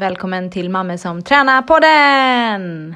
[0.00, 2.94] Välkommen till Mamma som tränar-podden!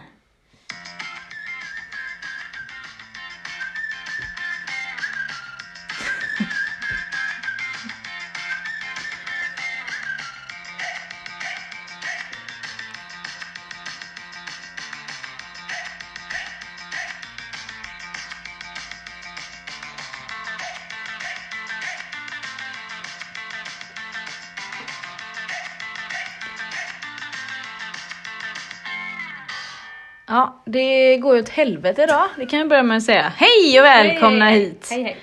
[31.24, 32.28] Går ju åt helvete idag.
[32.36, 33.32] Det kan jag börja med att säga.
[33.36, 34.64] Hej och välkomna hej, hej.
[34.64, 34.88] hit!
[34.90, 35.16] Hej hej.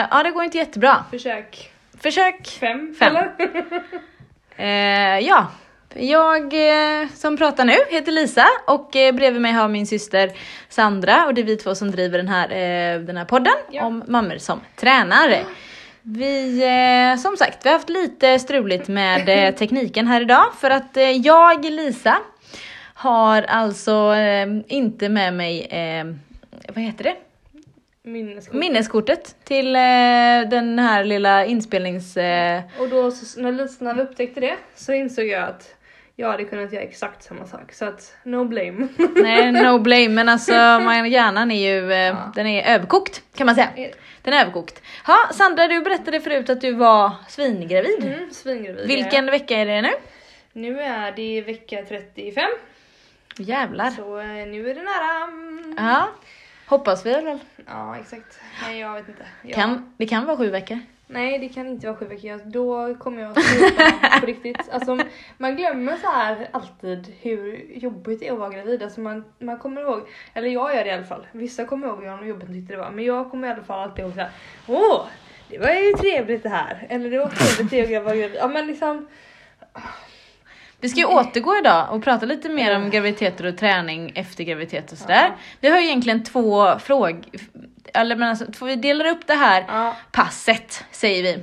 [0.00, 1.04] Eh, ja, det går inte jättebra.
[1.10, 1.70] Försök
[2.02, 2.48] Försök.
[2.60, 3.16] fem, Fem.
[3.16, 3.32] eller?
[4.60, 5.46] Eh, ja,
[5.94, 6.42] jag
[7.02, 10.30] eh, som pratar nu heter Lisa och eh, bredvid mig har min syster
[10.68, 13.84] Sandra och det är vi två som driver den här, eh, den här podden Ja.
[13.84, 15.38] om mammor som tränar.
[16.02, 16.62] Vi,
[17.12, 20.96] eh, som sagt, vi har haft lite struligt med eh, tekniken här idag för att
[20.96, 22.16] eh, jag, Lisa,
[22.98, 26.04] har alltså eh, inte med mig, eh,
[26.74, 27.16] vad heter det?
[28.02, 28.54] Minneskort.
[28.54, 29.80] Minneskortet till eh,
[30.50, 32.16] den här lilla inspelnings...
[32.16, 35.74] Eh, Och då så, när Lisa när vi upptäckte det så insåg jag att
[36.16, 37.72] jag hade kunnat göra exakt samma sak.
[37.72, 38.88] Så att no blame.
[39.16, 40.52] Nej, no blame, men alltså
[40.84, 42.32] man, hjärnan är ju, eh, Ja.
[42.34, 43.68] den är överkokt kan man säga.
[44.22, 44.82] Den är överkokt.
[45.06, 48.04] Ja, Sandra du berättade förut att du var svingravid.
[48.04, 48.86] Mm, svingravid.
[48.86, 49.90] Vilken vecka är det nu?
[50.52, 52.44] Nu är det vecka 35.
[53.38, 53.90] Jävlar.
[53.90, 55.28] Så eh, nu är det nära.
[55.76, 56.08] Ja,
[56.66, 57.38] hoppas vi väl.
[57.66, 58.40] Ja exakt.
[58.62, 59.26] Nej jag vet inte.
[59.42, 60.78] Jag, Kan, det kan vara sju veckor.
[61.06, 62.40] Nej det kan inte vara sju veckor.
[62.44, 64.68] Då kommer jag att sluta på riktigt.
[64.70, 64.98] Alltså,
[65.38, 68.82] man glömmer så här alltid hur jobbigt det är att vara gravid.
[68.82, 71.26] Alltså, man, man kommer ihåg, eller jag gör det i alla fall.
[71.32, 72.90] Vissa kommer ihåg hur jobbigt tyckte det var.
[72.90, 74.30] Men jag kommer i alla fall alltid ihåg såhär.
[74.66, 75.06] Åh!
[75.50, 76.86] Det var ju trevligt det här.
[76.90, 77.28] Eller det var
[77.68, 78.36] trevligt att vara gravid.
[78.40, 79.08] Ja men liksom.
[80.80, 84.92] Vi ska ju återgå idag och prata lite mer om graviditeter och träning efter graviditet
[84.92, 85.32] och sådär.
[85.60, 87.20] Vi har ju egentligen två frågor,
[87.94, 89.96] eller men alltså, vi delar upp det här Ja.
[90.12, 91.38] passet, säger vi,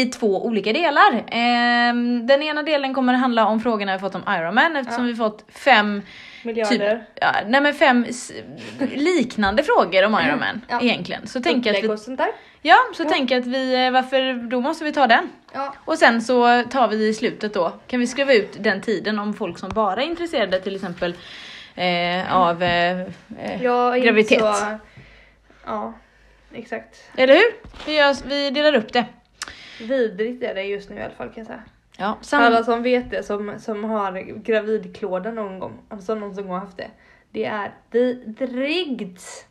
[0.00, 1.24] i två olika delar.
[1.28, 5.10] Ehm, den ena delen kommer att handla om frågorna vi fått om Ironman eftersom Ja.
[5.12, 6.02] vi fått fem,
[6.42, 6.96] Miljarder.
[6.98, 8.06] typ, ja, nej men fem
[8.94, 10.80] liknande frågor om Ironman Ja.
[10.82, 11.26] egentligen.
[11.26, 11.88] Så jag att vi.
[12.66, 13.08] Ja, så Ja.
[13.08, 15.30] tänker jag att vi, eh, varför, då måste vi ta den.
[15.52, 15.74] Ja.
[15.84, 19.34] Och sen så tar vi i slutet då, kan vi skriva ut den tiden om
[19.34, 21.14] folk som bara är intresserade till exempel
[21.74, 23.06] eh, av eh, eh,
[23.52, 24.40] inte graviditet.
[24.40, 24.78] Så,
[25.66, 25.92] ja.
[26.52, 26.96] Exakt.
[27.16, 27.52] Eller hur?
[27.86, 29.04] Vi, gör, vi delar upp det.
[29.80, 31.62] Vidrigt är det just nu i alla fall kan jag säga.
[31.98, 34.12] Ja, sam- Alla som vet det, som, som har
[34.44, 36.90] gravidklåda någon gång, alltså någon som har haft det.
[37.30, 37.72] Det är
[38.38, 39.46] vidrigt.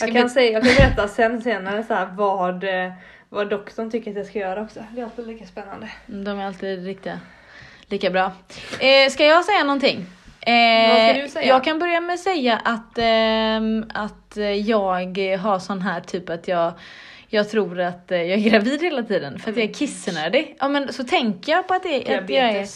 [0.00, 2.92] Jag kan, säga, jag kan berätta sen senare så här vad, eh,
[3.28, 4.84] vad doktorn tycker att jag ska göra också.
[4.90, 5.88] Det är alltid lika spännande.
[6.08, 7.20] Mm, De är alltid riktiga,
[7.86, 8.32] lika bra.
[8.80, 10.06] Eh, ska jag säga någonting?
[10.40, 11.46] Eh, Vad ska du säga?
[11.46, 16.30] Jag kan börja med att säga att, ehm, att eh, jag har sån här typ
[16.30, 16.72] att jag
[17.34, 20.56] jag tror att eh, jag är gravid hela tiden för att jag är kissnödig.
[20.60, 22.66] Ja men så tänker jag på att, det, att jag är...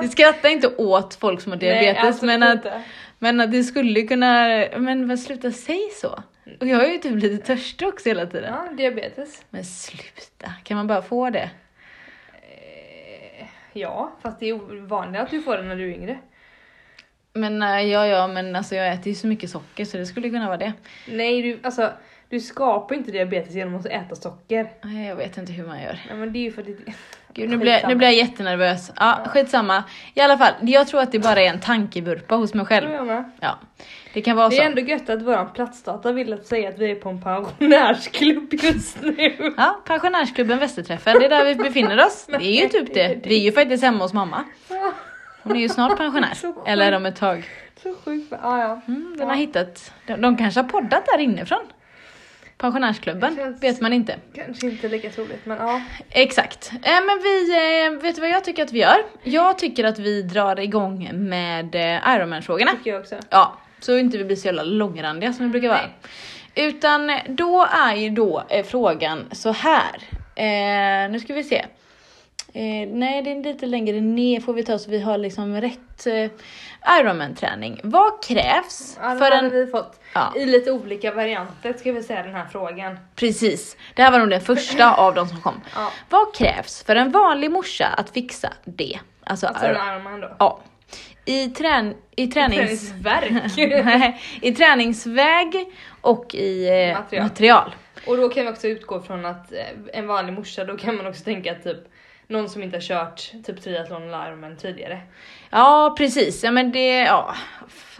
[0.00, 2.82] Vi skrattar inte åt folk som har diabetes Nej, men, absolut att, inte.
[3.22, 4.46] Men att det skulle kunna,
[4.78, 6.22] men vad sluta säg så.
[6.60, 8.54] Och jag är ju typ lite törstig också hela tiden.
[8.54, 9.44] Ja, diabetes.
[9.50, 11.50] Men sluta, kan man bara få det?
[12.32, 16.18] Eh, Ja, fast det är vanligt att du får det när du är yngre.
[17.32, 20.30] Men eh, ja, ja, men alltså jag äter ju så mycket socker så det skulle
[20.30, 20.72] kunna vara det.
[21.08, 21.92] Nej, du, alltså,
[22.28, 24.70] du skapar inte diabetes genom att äta socker.
[24.82, 25.98] Nej, Jag vet inte hur man gör.
[26.08, 26.92] Nej, men det är ju för att det...
[27.34, 28.92] Gud, nu, blir jag, nu blir jag jättenervös.
[28.96, 29.84] Ja, skitsamma.
[30.14, 32.88] I alla fall, jag tror att det bara är en tankevurpa hos mig själv.
[33.40, 33.58] Ja,
[34.14, 34.62] det kan vara Det så.
[34.62, 38.54] är ändå gött att våran platsdata vill att säga att vi är på en pensionärsklubb
[38.54, 39.52] just nu.
[39.56, 42.26] Ja, pensionärsklubben Västerträffen, det är där vi befinner oss.
[42.38, 43.20] Det är ju typ det.
[43.24, 44.44] Vi är ju faktiskt hemma hos mamma.
[45.42, 46.32] Hon är ju snart pensionär.
[46.66, 47.44] Eller om ett tag.
[47.82, 48.26] Så sjukt.
[48.42, 48.80] Ja, ja.
[48.88, 51.60] Mm, den har hittat, de, de kanske har poddat där inifrån.
[52.60, 54.16] Pensionärsklubben, känns- vet man inte.
[54.34, 55.80] Kanske inte lika troligt, men ja.
[56.10, 56.70] Exakt.
[56.72, 57.50] Eh, men vi,
[57.86, 58.96] eh, vet du vad jag tycker att vi gör?
[59.22, 62.70] Jag tycker att vi drar igång med eh, Ironman-frågorna.
[62.70, 63.16] Tycker jag också.
[63.30, 65.80] Ja, så inte vi blir så jävla långrandiga som vi brukar vara.
[66.54, 71.08] Utan eh, då är ju då frågan så här.
[71.08, 71.64] Nu ska vi se.
[72.92, 76.06] Nej, det är lite längre ner får vi ta så vi har liksom rätt
[77.00, 77.80] Ironman-träning.
[77.84, 79.50] Vad krävs Ja, för en...
[79.50, 80.32] vi fått Ja.
[80.36, 82.98] i lite olika varianter ska vi säga den här frågan.
[83.16, 85.60] Precis, det här var nog den första av de som kom.
[85.74, 85.92] Ja.
[86.08, 88.98] Vad krävs för en vanlig morsa att fixa det?
[89.24, 90.36] Alltså, Alltså en Iron- Ironman då.
[90.38, 90.60] ja.
[91.24, 92.92] I, trän, i tränings...
[93.04, 95.68] Nej, I träningsväg
[96.00, 97.22] och i eh, material.
[97.22, 97.74] Material.
[98.06, 99.58] Och då kan vi också utgå från att eh,
[99.92, 101.78] en vanlig morsa, då kan man också tänka typ
[102.26, 105.00] någon som inte har kört typ triathlon eller Ironman tidigare.
[105.50, 107.34] Ja precis, ja men det, ja,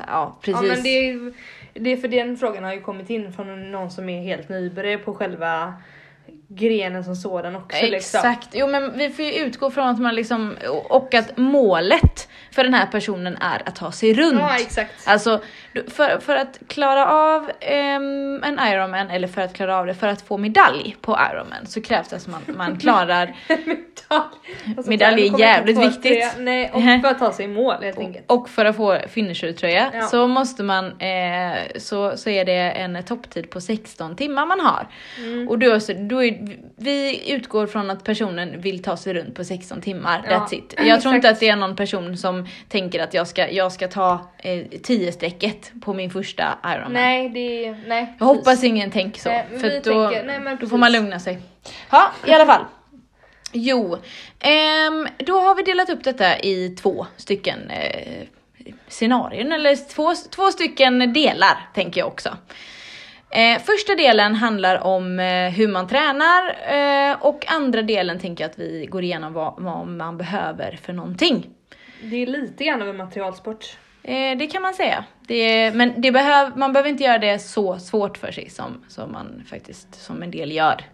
[0.06, 0.68] ja precis.
[0.68, 1.32] Ja men det är,
[1.74, 5.14] det för den frågan har ju kommit in från någon som är helt nybörjare på
[5.14, 5.74] själva
[6.52, 7.84] grenen som sådan också.
[7.86, 8.18] Liksom.
[8.18, 10.56] Exakt, jo men vi får ju utgå från att man liksom,
[10.88, 14.38] och att målet för den här personen är att ta sig runt.
[14.40, 14.92] Ja exakt.
[15.08, 15.40] Alltså
[15.88, 20.06] för, för att klara av ehm, en Ironman eller för att klara av det för
[20.06, 24.74] att få medalj på Ironman så krävs det att man, man klarar Medalj.
[24.76, 26.24] Alltså, Medalj är jävligt viktigt.
[26.38, 28.24] Nej och för att ta sig i mål helt enkelt.
[28.30, 30.02] och för att få finishertröja Ja.
[30.02, 34.86] så måste man, eh, så, så är det en topptid på 16 timmar man har.
[35.18, 35.48] Mm.
[35.48, 36.39] Och då, så- då är,
[36.76, 40.74] vi utgår från att personen vill ta sig runt på 16 timmar, Ja, that's it.
[40.78, 43.88] Jag tror inte att det är någon person som tänker att jag ska, jag ska
[43.88, 46.92] ta eh, 10 strecket på min första Ironman.
[46.92, 48.14] Nej det är, nej.
[48.18, 51.20] Jag hoppas ingen tänker så, Nej, för då, tänker- nej, men då får man lugna
[51.20, 51.38] sig.
[51.90, 52.64] Ja, i alla fall.
[53.52, 53.98] Jo,
[54.38, 58.26] ehm, då har vi delat upp detta i två stycken eh,
[58.88, 62.36] scenarion, eller två, två stycken delar tänker jag också.
[63.30, 68.50] Eh, första delen handlar om eh, hur man tränar eh, och andra delen tänker jag
[68.50, 71.46] att vi går igenom vad, vad man behöver för någonting.
[72.02, 73.76] Det är lite grann av en materialsport.
[74.02, 75.04] Eh, det kan man säga.
[75.26, 79.12] Det, men det behöv, man behöver inte göra det så svårt för sig som, som
[79.12, 80.84] man faktiskt, som en del gör.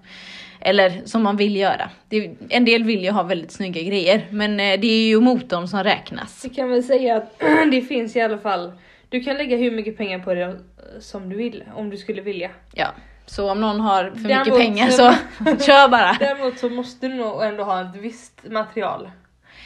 [0.61, 1.91] Eller som man vill göra.
[2.09, 5.69] Det, en del vill ju ha väldigt snygga grejer, men eh, det är ju motorn
[5.69, 6.45] som räknas.
[6.45, 8.73] Vi kan väl säga att det finns i alla fall,
[9.09, 10.55] du kan lägga hur mycket pengar på det eh,
[11.01, 12.51] som du vill, om du skulle vilja.
[12.75, 12.89] Ja.
[13.27, 15.13] Så om någon har för mycket Däremot- pengar så
[15.67, 16.17] kör bara.
[16.21, 19.11] Däremot så måste du nog ändå ha ett visst material.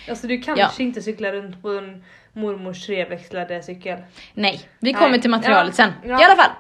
[0.09, 3.99] Alltså du kanske inte cyklar runt på en mormors treväxlade cykel.
[4.35, 5.01] Nej, vi Nej.
[5.01, 5.85] kommer till materialet Ja.
[5.85, 5.93] sen.
[6.11, 6.21] Ja.
[6.21, 6.51] I alla fall.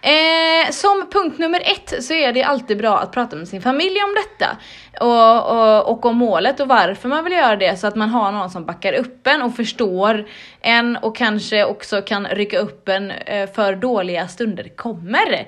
[0.00, 3.96] Eh, som punkt nummer ett så är det alltid bra att prata med sin familj
[4.04, 4.56] om detta.
[5.00, 8.32] Och, och, och om målet och varför man vill göra det så att man har
[8.32, 10.26] någon som backar upp en och förstår
[10.60, 15.46] en och kanske också kan rycka upp en eh, för dåliga stunder kommer.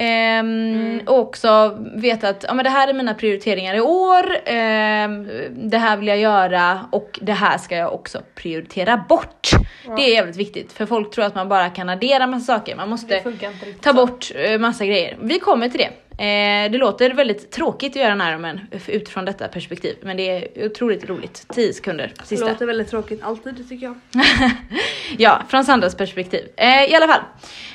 [0.00, 5.28] Ehm, Och också veta att ja, men det här är mina prioriteringar i år, ehm,
[5.50, 9.48] det här vill jag göra och det här ska jag också prioritera bort.
[9.96, 12.88] Det är jävligt viktigt för folk tror att man bara kan addera massa saker, man
[12.88, 13.20] måste
[13.82, 15.16] ta bort eh, massa grejer.
[15.20, 15.90] Vi kommer till det.
[16.18, 20.22] Eh, det låter väldigt tråkigt att göra en Ironman utifrån detta perspektiv, men det
[20.56, 21.46] är otroligt roligt.
[21.54, 22.48] 10 sekunder, Det sista.
[22.48, 23.94] låter väldigt tråkigt alltid tycker jag.
[25.18, 26.48] ja, från Sandras perspektiv.
[26.56, 27.20] Eh, I alla fall.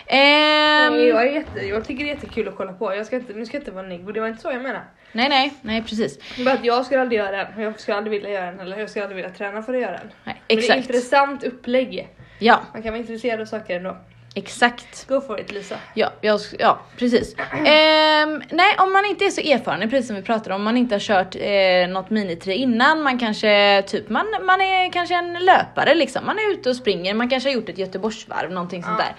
[0.10, 2.96] Nej, jag, är jätte, jag tycker det är jättekul att kolla på.
[2.96, 4.82] Jag ska inte, nu ska jag inte vara negativ, det var inte så jag menade.
[5.12, 6.20] nej, nej, nej precis.
[6.46, 8.90] Bara att jag skulle aldrig göra den, jag skulle aldrig vilja göra den eller jag
[8.90, 10.12] skulle aldrig vilja träna för att göra den.
[10.24, 10.78] Nej, Men det är exakt.
[10.80, 12.08] intressant upplägg.
[12.40, 13.98] Ja, Man kan vara intresserad av saker ändå.
[14.36, 15.08] Exakt.
[15.08, 15.76] Go for it Lisa.
[15.94, 17.36] Ja, jag, ja precis.
[17.66, 20.78] Ehm, nej, om man inte är så erfaren, precis som vi pratade om, om man
[20.78, 25.34] inte har kört eh, något minitre innan, man kanske typ, man, man är kanske en
[25.34, 28.96] löpare liksom, man är ute och springer, man kanske har gjort ett Göteborgsvarv, någonting sånt
[29.00, 29.06] Ja.
[29.06, 29.16] där.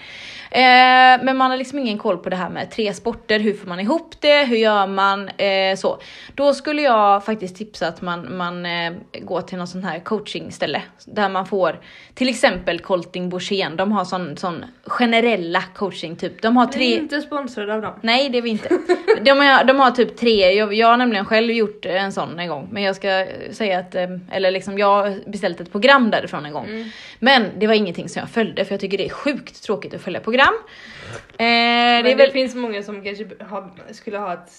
[0.55, 3.67] Eh, men man har liksom ingen koll på det här med tre sporter, hur får
[3.67, 5.99] man ihop det, hur gör man, eh, så.
[6.35, 10.81] Då skulle jag faktiskt tipsa att man, man eh, går till någon sån här coachingställe,
[11.05, 11.79] där man får
[12.13, 16.73] till exempel Colting Borssén, de har sån, sån generella coaching typ, de har Vi är
[16.73, 17.93] tre inte sponsrade av dem.
[18.01, 18.69] Nej det är vi inte.
[19.21, 22.47] De har, de har typ tre, jag, jag har nämligen själv gjort en sån en
[22.47, 22.67] gång.
[22.71, 26.53] Men jag ska säga att, eh, eller liksom jag har beställt ett program därifrån en
[26.53, 26.65] gång.
[26.65, 26.89] Mm.
[27.19, 30.01] Men det var ingenting som jag följde för jag tycker det är sjukt tråkigt att
[30.01, 30.44] följa program.
[30.47, 30.53] Eh,
[31.37, 34.51] det är det, väl finns många som kanske har, skulle ha ett,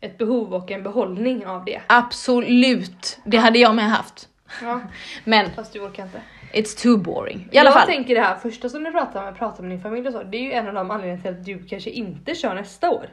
[0.00, 1.80] ett behov och en behållning av det.
[1.86, 4.28] absolut, det hade jag med haft.
[4.62, 4.80] Ja,
[5.24, 6.20] Men fast du orkar inte.
[6.52, 7.48] it's too boring.
[7.52, 7.86] I alla jag fall.
[7.86, 10.36] tänker det här första som du pratar med, pratar med din familj och så, det
[10.36, 13.08] är ju en av de anledningarna till att du kanske inte kör nästa år.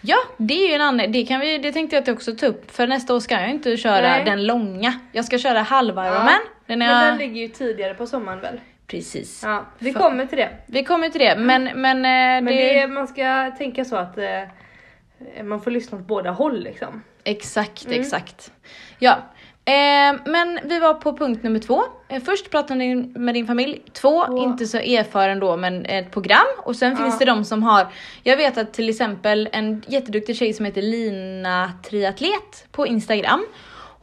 [0.00, 2.70] Ja, det är ju en annan, det kan vi, det tänkte jag också ta upp.
[2.70, 4.24] För nästa år ska jag inte köra Nej.
[4.24, 5.00] den långa.
[5.12, 6.12] Jag ska köra halva Ja.
[6.12, 6.40] Ironman.
[6.66, 8.60] Den är Men den ligger ju tidigare på sommaren väl?
[8.92, 9.42] Precis.
[9.44, 10.48] Ja, vi kommer till det.
[10.66, 14.18] Vi kommer till det, men, men, eh, Men det, det man ska tänka så att
[14.18, 17.02] eh, man får lyssna åt båda håll liksom.
[17.24, 18.00] Exakt, Mm.
[18.00, 18.52] exakt.
[18.98, 19.18] Ja.
[19.64, 21.82] Eh, men vi var på punkt nummer två.
[22.08, 23.82] Eh, först pratade ni med din familj.
[23.92, 24.38] Två, Två.
[24.44, 26.46] inte så erfaren då, men ett program.
[26.58, 26.96] Och sen Ja.
[26.96, 27.86] finns det de som har,
[28.22, 33.46] jag vet att till exempel en jätteduktig tjej som heter Lina Triatlet på Instagram.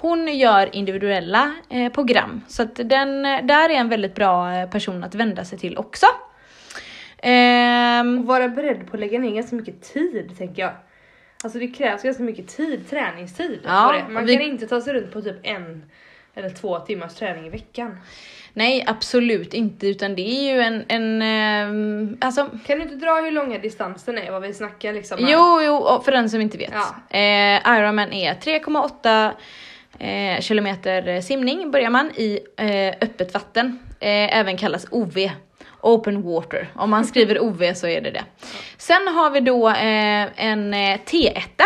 [0.01, 5.03] Hon gör individuella eh, program, så att den, där är en väldigt bra eh, person
[5.03, 6.05] att vända sig till också.
[7.17, 10.71] Ehm, Och vara beredd på att lägga ner ganska mycket tid tänker jag.
[11.43, 13.59] Alltså det krävs ganska mycket tid, träningstid.
[13.65, 14.01] Ja.
[14.09, 15.83] Man vi- kan inte ta sig runt på typ en
[16.35, 17.97] eller två timmars träning i veckan.
[18.53, 23.11] Nej, absolut inte, utan det är ju en, en ehm, alltså Kan du inte dra
[23.21, 25.25] hur långa distansen är, vad vi snackar liksom?
[25.25, 25.31] här?
[25.33, 26.73] Jo, jo, för den som inte vet.
[26.73, 27.17] Ja.
[27.17, 29.31] Eh, Ironman är 3,8
[29.99, 35.29] eh, kilometer simning börjar man i eh, öppet vatten, eh, även kallas OV.
[35.81, 36.67] Open water.
[36.75, 38.23] Om man skriver OV så är det det.
[38.77, 41.61] Sen har vi då eh, en eh, T1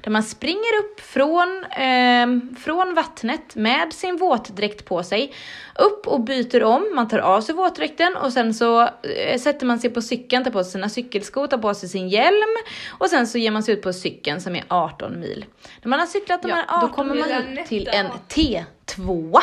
[0.00, 5.34] där man springer upp från, eh, från vattnet med sin våtdräkt på sig,
[5.78, 9.78] upp och byter om, man tar av sig våtdräkten och sen så eh, sätter man
[9.78, 12.56] sig på cykeln, tar på sig sina cykelskor, tar på sig sin hjälm
[12.90, 15.44] och sen så ger man sig ut på cykeln som är 18 mil.
[15.82, 18.06] När man har cyklat de Ja, här då 18 kommer milen man ut till en
[18.28, 19.38] T2.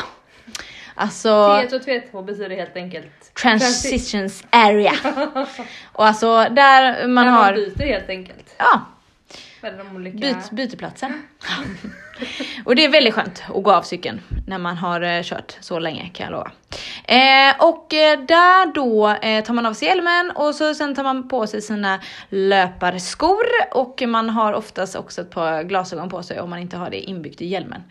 [0.95, 4.93] Alltså T1 och T2 betyder helt enkelt transitions area.
[5.93, 8.55] och alltså där man När har, man byter helt enkelt.
[8.57, 8.81] ja,
[9.61, 10.17] de olika...
[10.17, 11.23] byt, byteplatsen.
[12.65, 15.79] och det är väldigt skönt att gå av cykeln när man har eh, kört så
[15.79, 16.51] länge kan jag lova.
[17.03, 21.03] Eh, och eh, där då eh, tar man av sig hjälmen och så sen tar
[21.03, 21.99] man på sig sina
[22.29, 26.89] löparskor och man har oftast också ett par glasögon på sig om man inte har
[26.89, 27.83] det inbyggt i hjälmen.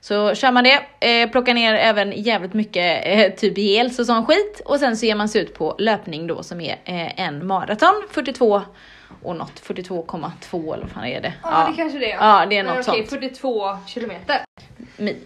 [0.00, 4.26] Så kör man det, eh, plockar ner även jävligt mycket eh, typ gels och sån
[4.26, 7.46] skit och sen så ger man sig ut på löpning då som är eh, en
[7.46, 8.62] maraton, 42
[9.22, 11.32] och något, 42,2 eller vad fan är det?
[11.42, 12.16] Ja, det kanske det är.
[12.16, 13.20] Ja, det är Men något okej, sånt.
[13.22, 14.40] 42 kilometer.
[14.96, 15.16] Mi-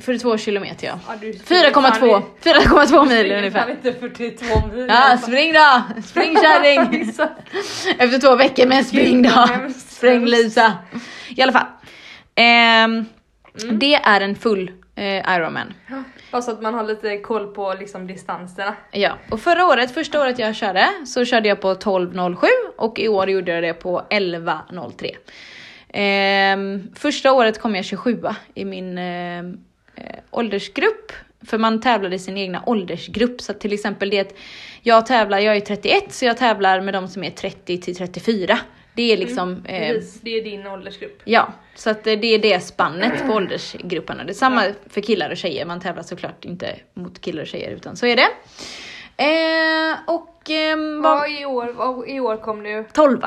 [0.00, 0.98] 42 kilometer ja.
[1.08, 3.70] Ja, du 4,2 4,2 mil ungefär.
[3.70, 4.86] inte 42 mil.
[4.88, 5.82] Ja, spring då!
[6.02, 7.10] Spring kärring!
[7.98, 9.48] Efter två veckor med spring då!
[9.88, 10.24] Spring.
[10.26, 10.72] Lisa!
[11.28, 11.66] I alla fall.
[12.34, 13.04] Ehm,
[13.62, 13.78] Mm.
[13.78, 15.74] Det är en full eh, Ironman.
[16.32, 18.76] Bara så att man har lite koll på liksom distanserna.
[18.90, 23.08] Ja, och förra året, första året jag körde, så körde jag på 12.07 och i
[23.08, 25.16] år gjorde jag det på 11.03.
[25.88, 28.22] Ehm, första året kom jag 27
[28.54, 29.44] i min eh, eh,
[30.30, 31.12] åldersgrupp,
[31.46, 33.40] för man tävlade i sin egna åldersgrupp.
[33.40, 34.36] Så till exempel det
[34.82, 38.58] jag tävlar, jag är 31, så jag tävlar med de som är 30 till 34.
[38.98, 39.64] Det är liksom...
[39.64, 41.22] eh, Precis, det är din åldersgrupp.
[41.24, 44.24] Ja, så att det det är det spannet på åldersgrupperna.
[44.24, 45.64] Det är samma för killar och tjejer.
[45.66, 48.28] Man tävlar såklart inte mot killar och tjejer utan så är det.
[49.16, 52.84] Eh, och Ja, vad, i år, i år kom du...
[52.92, 53.20] 12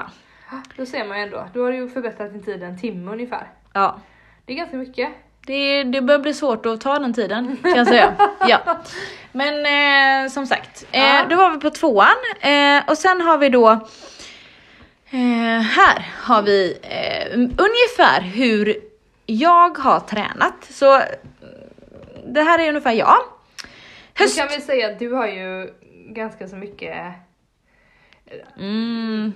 [0.77, 1.47] Då ser man ju ändå.
[1.53, 3.47] Du har ju förbättrat din tid en timme ungefär.
[3.73, 3.99] Ja,
[4.45, 5.09] Det är ganska mycket.
[5.45, 8.13] det, det börjar bli svårt att ta den tiden kan jag säga.
[8.47, 8.81] Ja.
[9.31, 9.65] Men
[10.25, 11.25] eh, som sagt, eh, Ja.
[11.29, 12.07] då var vi på tvåan
[12.41, 13.87] eh, och sen har vi då
[15.11, 18.75] eh, här har vi eh, ungefär hur
[19.25, 20.67] jag har tränat.
[20.69, 21.03] Så eh,
[22.27, 23.17] det här är ungefär jag.
[24.13, 24.37] Då Höst...
[24.37, 25.73] kan vi säga att du har ju
[26.09, 26.97] ganska så mycket...
[28.59, 29.33] Mm.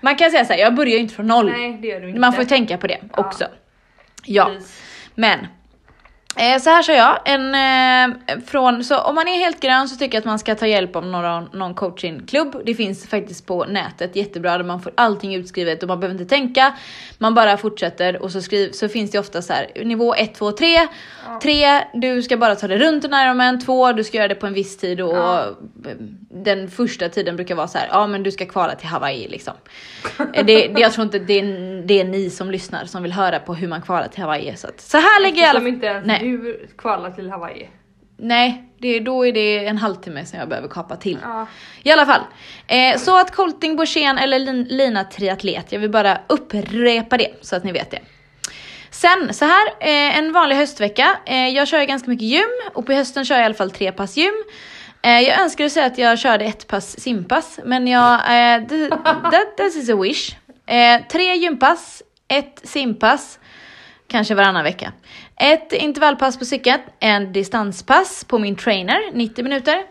[0.00, 1.50] Man kan säga så här, jag börjar ju inte från noll.
[1.50, 2.20] Nej, det gör du inte.
[2.20, 3.26] Man får ju tänka på det Ja.
[3.26, 3.44] också.
[4.24, 4.44] Ja.
[4.44, 4.82] Precis.
[5.14, 5.46] Men
[6.38, 7.18] eh, så här kör jag.
[7.24, 10.54] En, eh, från, så om man är helt grön så tycker jag att man ska
[10.54, 12.62] ta hjälp av några, någon coachingklubb.
[12.66, 16.34] Det finns faktiskt på nätet jättebra där man får allting utskrivet och man behöver inte
[16.34, 16.72] tänka.
[17.18, 20.52] Man bara fortsätter och så, skriv, så finns det ofta så här nivå 1, 2,
[20.52, 20.66] 3.
[21.42, 23.60] 3, du ska bara ta dig runt en Ironman.
[23.60, 25.44] 2, du ska göra det på en viss tid och Ja.
[26.30, 29.54] den första tiden brukar vara så här, ja men du ska kvala till Hawaii liksom.
[30.18, 33.12] Eh, det, det, jag tror inte det är, det är ni som lyssnar som vill
[33.12, 34.56] höra på hur man kvalar till Hawaii.
[34.56, 35.60] Så, att, så här lägger jag alla
[36.04, 36.27] Nej.
[36.36, 37.68] Du kvalar till Hawaii.
[38.16, 41.18] Nej, det, då är det en halvtimme som jag behöver kapa till.
[41.22, 41.46] Ja.
[41.82, 42.20] I alla fall.
[42.66, 47.56] Eh, så att Colting, Borssén eller lin, Lina triatlet, jag vill bara upprepa det så
[47.56, 48.00] att ni vet det.
[48.90, 51.18] Sen så här, eh, en vanlig höstvecka.
[51.26, 53.70] Eh, jag kör ju ganska mycket gym och på hösten kör jag i alla fall
[53.70, 54.44] tre pass gym.
[55.02, 58.18] Eh, jag önskar att säga att jag körde ett pass simpass, men jag, eh,
[58.68, 58.90] th-
[59.30, 60.36] that, that is a wish.
[60.66, 63.38] Eh, tre gympass, ett simpass,
[64.08, 64.92] kanske varannan vecka.
[65.40, 69.84] Ett intervallpass på cykeln, en distanspass på min trainer, 90 minuter.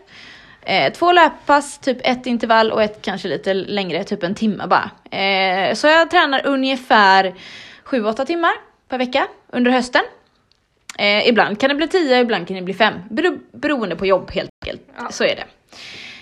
[0.62, 4.90] Eh, två löppass, typ ett intervall och ett kanske lite längre, typ en timme bara.
[5.18, 7.34] Eh, så jag tränar ungefär
[7.84, 8.52] 7-8 timmar
[8.88, 10.02] per vecka under hösten.
[10.98, 12.94] Eh, ibland kan det bli 10, ibland kan det bli 5.
[13.10, 14.82] Bero, beroende på jobb helt enkelt.
[14.98, 15.08] Ja.
[15.10, 15.44] Så är det.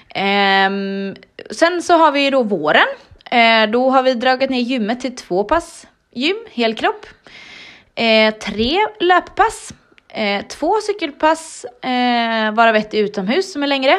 [0.09, 1.17] Ehm,
[1.51, 2.87] sen så har vi ju då våren.
[3.31, 7.07] Eh, då har vi dragit ner gymmet till två pass gym, helkropp.
[7.97, 9.73] Eh, tre löppass.
[10.09, 13.93] Eh, två cykelpass, eh, varav ett utomhus som är längre.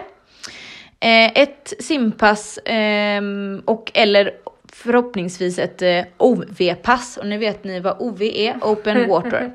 [0.99, 4.31] Eh, ett simpass ehm, och eller
[4.73, 7.17] förhoppningsvis ett eh, OV-pass.
[7.17, 9.51] Och nu vet ni vad OV är, Open Water.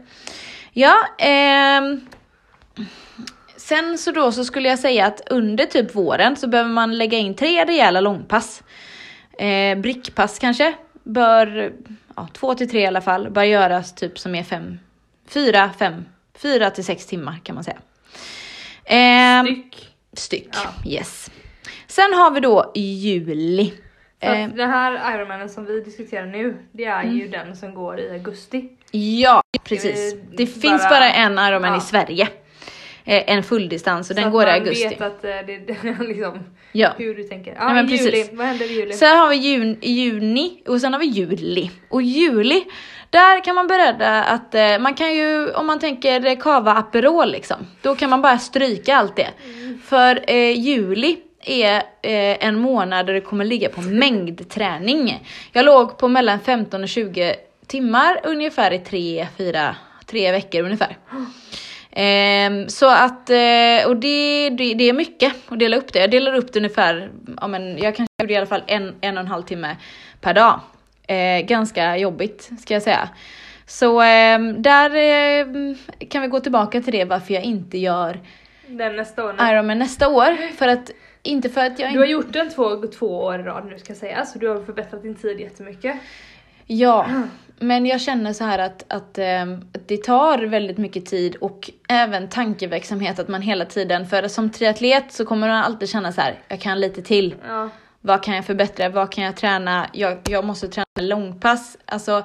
[0.73, 2.01] Ja, ehm,
[3.57, 7.19] sen så då så skulle jag säga att under typ våren så behöver man lägga
[7.19, 8.63] in tre rejäla långpass.
[9.39, 11.73] Eh, brickpass kanske, bör,
[12.17, 14.79] ja, två till tre i alla fall, bör göras typ som är fem,
[15.29, 16.05] fyra, fem,
[16.35, 17.79] fyra till sex timmar kan man säga.
[18.85, 19.89] Ehm, Styck.
[20.13, 20.49] styck,
[20.85, 20.91] Ja.
[20.91, 21.31] yes.
[21.87, 23.73] Sen har vi då juli.
[24.23, 24.49] Så Eh.
[24.49, 28.69] den här Ironmanen som vi diskuterar nu, det är ju den som går i augusti.
[28.91, 30.13] Ja, precis.
[30.15, 31.79] Eh, Det finns bara- bara en Ironman Ja.
[31.79, 32.29] i Sverige.
[33.05, 34.89] Eh, En fulldistans och så den att går i man augusti.
[34.89, 36.39] vet att eh, det, det är liksom
[36.73, 36.93] Ja.
[36.99, 37.55] hur du tänker.
[37.59, 38.25] Ja, men juli.
[38.33, 38.93] Vad händer i juli?
[38.93, 41.71] Sen har vi jun, juni och sen har vi juli.
[41.89, 42.65] Och juli,
[43.11, 47.57] där kan man berätta att eh, man kan ju, om man tänker kava Aperol liksom,
[47.83, 49.29] då kan man bara stryka allt det.
[49.85, 53.81] För eh, juli är eh, en månad där det kommer ligga på
[54.43, 55.29] mängdträning.
[55.53, 60.97] Jag låg på mellan 15 och 20 timmar ungefär i tre, fyra, tre veckor ungefär.
[61.93, 65.99] Ehm, så att, eh, och det, det, det är mycket att dela upp det.
[65.99, 69.17] Jag delar upp det ungefär, ja men jag kanske gjorde i alla fall en, en
[69.17, 69.77] och en halv timme
[70.21, 70.61] per dag.
[71.07, 73.09] Eh, ganska jobbigt ska jag säga.
[73.67, 75.47] Så ehm, där eh,
[76.09, 78.21] kan vi gå tillbaka till det varför jag inte gör
[78.67, 79.37] Den nästa år.
[79.41, 80.53] Ironman nästa år.
[80.57, 80.91] För att,
[81.23, 82.13] inte för att jag Du har inte...
[82.13, 85.03] gjort den två, två år i rad nu ska jag säga, så du har förbättrat
[85.03, 85.97] din tid jättemycket.
[86.67, 87.07] Ja,
[87.63, 91.71] men jag känner så här att, att, ehm, att det tar väldigt mycket tid och
[91.89, 96.21] även tankeverksamhet att man hela tiden, för som triatlet så kommer man alltid känna så
[96.21, 97.35] här, jag kan lite till.
[97.49, 97.69] Ja.
[98.01, 98.89] Vad kan jag förbättra?
[98.89, 99.87] Vad kan jag träna?
[99.93, 101.79] Jag, jag måste träna långpass.
[101.85, 102.25] Alltså,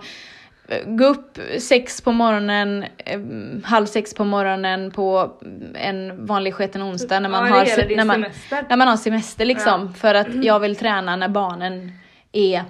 [0.86, 3.20] gå upp sex på morgonen, eh,
[3.63, 5.34] halv sex på morgonen på
[5.75, 8.25] en vanlig sketen onsdag när man, ja, har, när man,
[8.70, 9.94] när man har semester liksom.
[9.94, 11.91] För att jag vill träna när barnen
[12.32, 12.63] är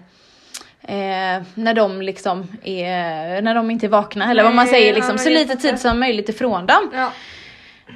[0.87, 5.17] Eh, när de liksom är, när de inte är vakna eller vad man säger liksom,
[5.17, 6.91] så lite tid som möjligt ifrån dem.
[6.93, 7.11] Ja,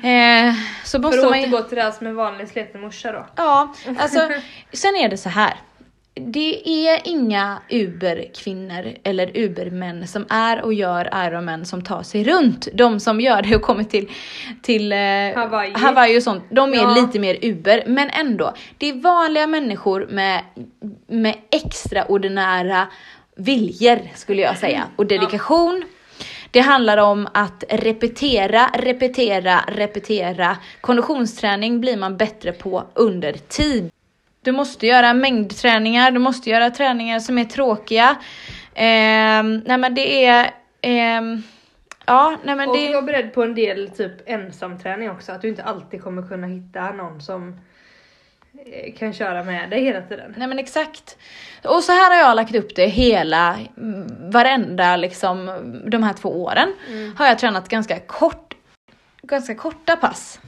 [0.04, 3.12] Eh, så måste för att man återgå till det här som en vanlig sliten morsa
[3.12, 3.26] då.
[3.36, 4.20] Ja, alltså
[4.74, 5.54] sen är det så här.
[6.14, 12.68] Det är inga uberkvinnor eller ubermän som är och gör Ironman som tar sig runt.
[12.74, 14.10] De som gör det och kommer till,
[14.62, 14.98] till eh,
[15.36, 15.74] Hawaii.
[15.74, 16.96] Hawaii och sånt, de är Ja.
[16.96, 17.84] lite mer uber.
[17.88, 20.44] Men ändå, det är vanliga människor med,
[21.08, 22.88] med extraordinära
[23.36, 25.84] viljor skulle jag säga och dedikation.
[26.52, 30.58] Det handlar om att repetera, repetera, repetera.
[30.82, 33.92] Konditionsträning blir man bättre på under tid.
[34.44, 38.16] Du måste göra mängdträningar, du måste göra träningar som är tråkiga.
[38.74, 40.52] Ehm, nej men det är...
[40.82, 41.44] ehm,
[42.06, 42.94] ja, nej men Och det...
[42.94, 46.92] var beredd på en del typ ensamträning också, att du inte alltid kommer kunna hitta
[46.92, 47.60] någon som
[48.66, 50.34] eh, kan köra med dig hela tiden.
[50.38, 51.18] Nej men exakt.
[51.64, 55.46] Och så här har jag lagt upp det hela, mm, varenda liksom,
[55.88, 56.74] de här två åren.
[57.18, 58.54] Har jag tränat ganska kort,
[59.22, 60.40] ganska korta pass.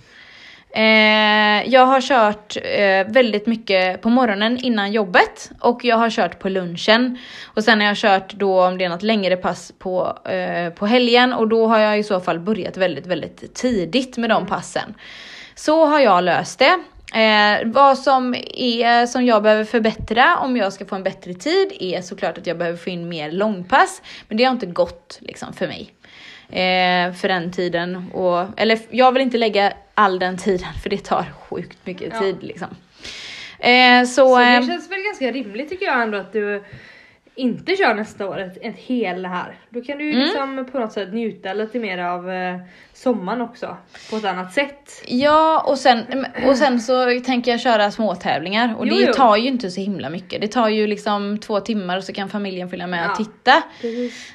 [0.76, 6.40] Eh, jag har kört eh, väldigt mycket på morgonen innan jobbet och jag har kört
[6.40, 7.18] på lunchen.
[7.46, 10.86] Och sen har jag kört då om det är något längre pass på, eh, på
[10.86, 14.94] helgen och då har jag i så fall börjat väldigt, väldigt tidigt med de passen.
[15.56, 16.80] Så har jag löst det.
[17.20, 21.72] Eh, vad som är som jag behöver förbättra om jag ska få en bättre tid
[21.80, 24.02] är såklart att jag behöver få in mer långpass.
[24.28, 25.94] Men det har inte gått liksom för mig.
[26.54, 28.12] Eh, för den tiden.
[28.12, 32.20] Och, eller jag vill inte lägga all den tiden för det tar sjukt mycket Ja.
[32.20, 32.68] tid liksom.
[33.60, 36.64] Eh, så, Så det eh, känns väl ganska rimligt tycker jag ändå att du
[37.36, 39.56] inte kör nästa år ett, ett hel här.
[39.70, 40.24] Då kan du ju Mm.
[40.24, 42.58] liksom på något sätt njuta lite mer av eh,
[42.94, 43.78] sommaren också.
[44.10, 45.04] På ett annat sätt.
[45.08, 49.14] Ja, och sen, och sen så tänker jag köra små tävlingar och Jo, det jo.
[49.14, 50.42] tar ju inte så himla mycket.
[50.42, 53.16] Det tar ju liksom två timmar och så kan familjen följa med och Ja.
[53.26, 53.64] titta.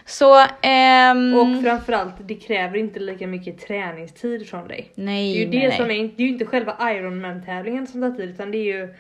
[0.07, 4.93] Så, ehm, Och framförallt, det kräver inte lika mycket träningstid från dig.
[4.95, 5.77] nej, Det är ju nej, det nej.
[5.77, 8.79] som är, det är ju inte själva Ironman tävlingen som tar tid utan det är
[8.79, 8.95] ju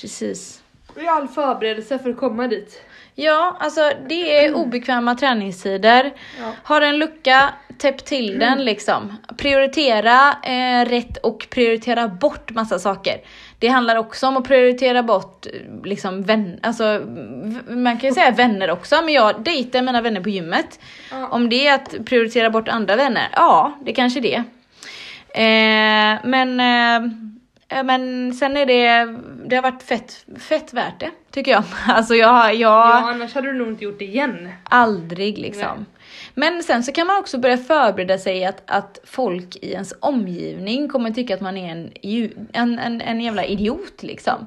[0.00, 0.62] Precis.
[1.08, 2.82] all förberedelse för att komma dit.
[3.14, 6.12] Ja, alltså det är obekväma träningstider.
[6.40, 6.52] Ja.
[6.62, 9.16] Har en lucka, täpp till den liksom.
[9.36, 13.20] Prioritera eh, rätt och prioritera bort massa saker.
[13.58, 15.46] Det handlar också om att prioritera bort
[15.84, 17.02] liksom vänner, alltså
[17.68, 20.80] man kan ju säga vänner också, men jag dejtar mina vänner på gymmet.
[21.10, 21.28] Ja.
[21.28, 24.44] Om det är att prioritera bort andra vänner, ja det kanske det är.
[25.34, 27.10] Eh, men, eh,
[27.84, 31.64] men sen är det, det har varit fett, fett värt det tycker jag.
[31.88, 34.48] Alltså jag, har- jag Ja, annars hade du nog inte gjort det igen.
[34.64, 35.62] aldrig liksom.
[35.76, 35.84] Nej.
[36.34, 40.88] Men sen så kan man också börja förbereda sig att, att folk i ens omgivning
[40.88, 41.92] kommer tycka att man är en,
[42.52, 44.46] en, en, en jävla idiot liksom.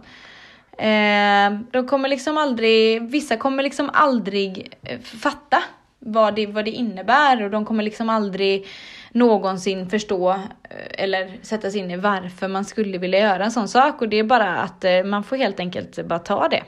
[0.78, 5.64] Eh, de kommer liksom aldrig, vissa kommer liksom aldrig eh, fatta
[6.00, 8.68] vad det, vad det innebär och de kommer liksom aldrig
[9.16, 13.68] någonsin förstå eh, eller sätta sig in i varför man skulle vilja göra en sån
[13.68, 16.64] sak och det är bara att eh, man får helt enkelt bara ta det.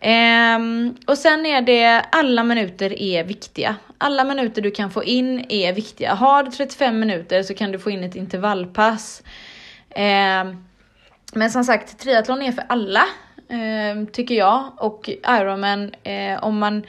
[0.00, 3.76] Um, och sen är det, alla minuter är viktiga.
[3.98, 6.14] Alla minuter du kan få in är viktiga.
[6.14, 9.22] Har du 35 minuter så kan du få in ett intervallpass.
[9.88, 10.64] Um,
[11.32, 13.04] men som sagt, triathlon är för alla.
[13.48, 14.72] um, tycker jag.
[14.76, 16.82] Och Ironman, eh, om man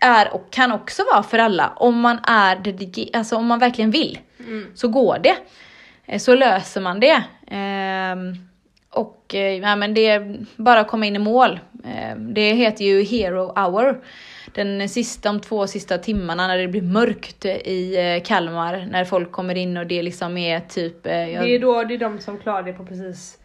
[0.00, 1.72] är och kan också vara för alla.
[1.76, 2.74] Om man är
[3.16, 4.66] alltså om man verkligen vill, Mm.
[4.74, 5.36] så går det.
[6.06, 7.22] Eh, så löser man det.
[7.46, 8.34] Ehm,
[8.90, 11.60] och eh, ja, men det är bara att komma in i mål.
[11.84, 14.00] Ehm, det heter ju Hero Hour.
[14.54, 19.32] Den sista, de två sista timmarna när det blir mörkt eh, i Kalmar, när folk
[19.32, 21.06] kommer in och det liksom är typ...
[21.06, 21.12] jag-
[21.44, 23.38] Det är då det är de som klarar det på precis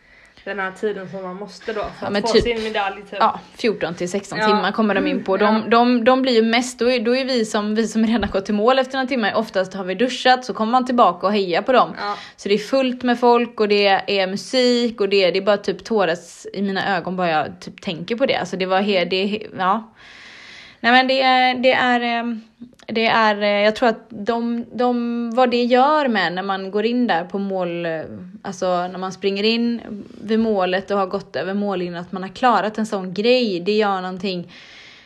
[0.45, 3.17] den här tiden som man måste då för Ja, att få typ- sin medalj typ.
[3.19, 4.45] Ja, 14 till 16 Ja.
[4.45, 5.37] timmar kommer de in på.
[5.37, 5.61] De, ja.
[5.69, 8.45] de, de blir ju mest, då är, då är vi som, vi som redan gått
[8.45, 11.61] till mål efter några timmar, oftast har vi duschat så kommer man tillbaka och hejar
[11.61, 11.95] på dem.
[11.99, 12.15] Ja.
[12.35, 13.87] Så det är fullt med folk och det
[14.21, 17.81] är musik och det, det är bara typ tåras i mina ögon bara jag typ
[17.81, 18.35] tänker på det.
[18.35, 19.93] Alltså det var he, det, ja.
[20.79, 22.23] Nej men det, är- det är, eh,
[22.87, 26.85] det är, eh, jag tror att de, de, vad det gör med när man går
[26.85, 28.01] in där på mål, eh,
[28.41, 29.81] alltså när man springer in
[30.23, 33.71] vid målet och har gått över mållinjen, att man har klarat en sån grej, det
[33.77, 34.51] gör någonting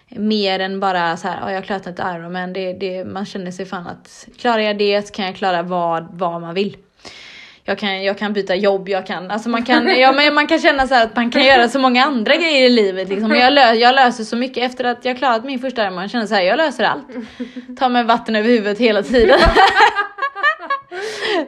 [0.10, 3.52] mer än bara så här, "Ja, jag har klarat ett Ironman, det, det, man känner
[3.52, 6.78] sig fan att klarar jag det så kan jag klara vad, vad man vill.
[7.70, 10.60] Jag kan, jag kan byta jobb, jag kan, alltså man kan, ja, men man kan
[10.60, 13.32] känna så här att man kan göra så många andra grejer i livet liksom.
[13.32, 16.26] Jag, lö, jag löser så mycket efter att jag klarat min första Ironman, jag känner
[16.26, 17.08] så här, jag löser allt.
[17.80, 19.40] Ta mig vatten över huvudet hela tiden.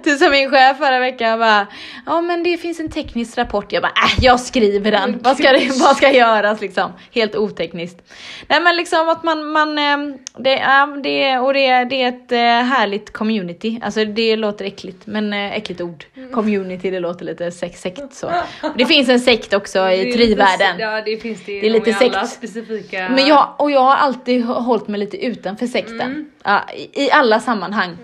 [0.04, 1.67] Du som min chef förra veckan bara,
[2.06, 3.71] ja men det finns en teknisk rapport.
[3.71, 5.19] Jag bara, äh, jag skriver den.
[5.23, 6.91] Vad ska, det, vad ska göras liksom?
[7.12, 8.02] Helt otekniskt.
[8.47, 9.97] Nej men liksom att man, man eh,
[10.38, 13.80] det, ja, det, och det, det är ett eh, härligt community.
[13.84, 16.06] Alltså det låter äckligt, men eh, äckligt ord.
[16.34, 18.32] Community, det låter lite sex, sekt så.
[18.75, 20.80] Det finns en sekt också är i trivärlden.
[20.80, 22.34] Ja det finns det, Det är lite i alla sekt.
[22.34, 23.10] specifika...
[23.10, 26.02] Men jag, och jag har alltid hållit mig lite utanför sekten.
[26.02, 26.32] Mm.
[26.43, 27.97] Ja, i, I alla sammanhang.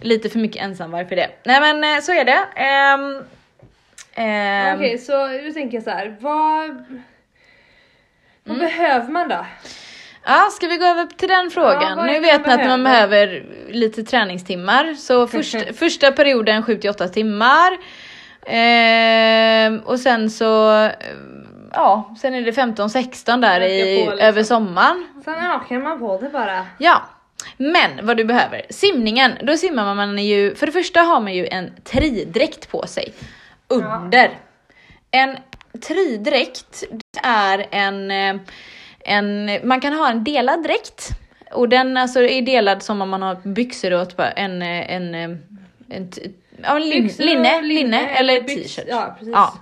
[0.00, 1.30] Lite för mycket ensamvarg för det.
[1.44, 2.44] Nej men eh, så är det.
[2.56, 3.22] Ehm,
[4.14, 6.84] ehm, Okej så nu tänker jag så här, vad...
[8.44, 8.58] Vad Mm.
[8.68, 9.46] behöver man då?
[10.24, 11.98] Ja, ska vi gå över till den frågan?
[11.98, 14.94] är nu vet man ni att man behöver lite träningstimmar.
[14.94, 17.78] Så först, första perioden 7-8 timmar.
[18.46, 20.44] Ehm, och sen så,
[21.72, 24.18] ja, sen är det 15-16 där i, liksom.
[24.18, 25.06] över sommaren.
[25.24, 26.66] Sen ökar man på det bara.
[26.78, 27.02] Ja,
[27.56, 28.62] men vad du behöver.
[28.70, 33.12] Simningen, då simmar man ju, för det första har man ju en tridräkt på sig.
[33.68, 34.30] Under.
[35.10, 35.36] En
[35.80, 36.84] tridräkt
[37.22, 38.36] är en, eh,
[39.00, 41.08] en, man kan ha en delad dräkt.
[41.52, 45.14] Och den alltså är delad som om man har byxor och typ en, eh, en,
[45.14, 45.30] eh,
[45.90, 46.20] en, t-
[46.62, 48.84] ja, lin, linne, linne eller t-shirt.
[48.88, 49.34] Ja precis.
[49.34, 49.54] Ja.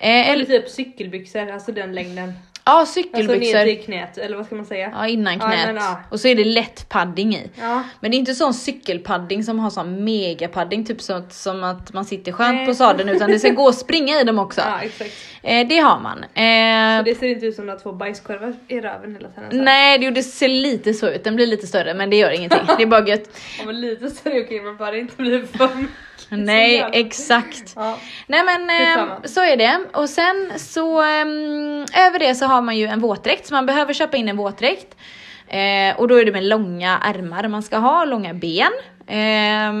[0.00, 2.32] Eller eller, typ cykelbyxor, alltså den längden.
[2.68, 3.64] Ja, Alltså ner cykelbyxor.
[3.64, 4.90] till knät, eller vad ska man säga?
[4.94, 5.66] Ja, innan Ja, knät.
[5.66, 6.00] men, ja.
[6.10, 7.50] Och så är det lätt padding i.
[7.60, 7.82] Ja.
[8.00, 11.92] Men det är inte sån cykelpadding som har sån megapadding, typ så att, som att
[11.92, 12.66] man sitter skönt Nej.
[12.66, 14.60] på sadeln, utan det ska gå att springa i dem också.
[14.66, 15.10] ja exakt.
[15.42, 16.18] Eh, det har man.
[16.18, 19.64] Eh, Så det ser inte ut som har två bajskorvar i röven hela tiden.
[19.64, 21.24] Nej, det, det ser lite så ut.
[21.24, 22.60] Den blir lite större, men det gör ingenting.
[22.76, 23.30] Det är bara gött.
[23.58, 25.68] Ja, men lite så är okej men bara det inte blir för.
[26.30, 27.72] Nej, exakt.
[27.76, 27.98] Ja.
[28.26, 29.80] Nej men eh, så är det.
[29.92, 33.92] Och sen så ehm, över det så har man ju en våtdräkt, så man behöver
[33.94, 34.96] köpa in en våtdräkt.
[35.48, 38.72] Eh, och då är det med långa ärmar man ska ha, långa ben.
[39.06, 39.72] Eh,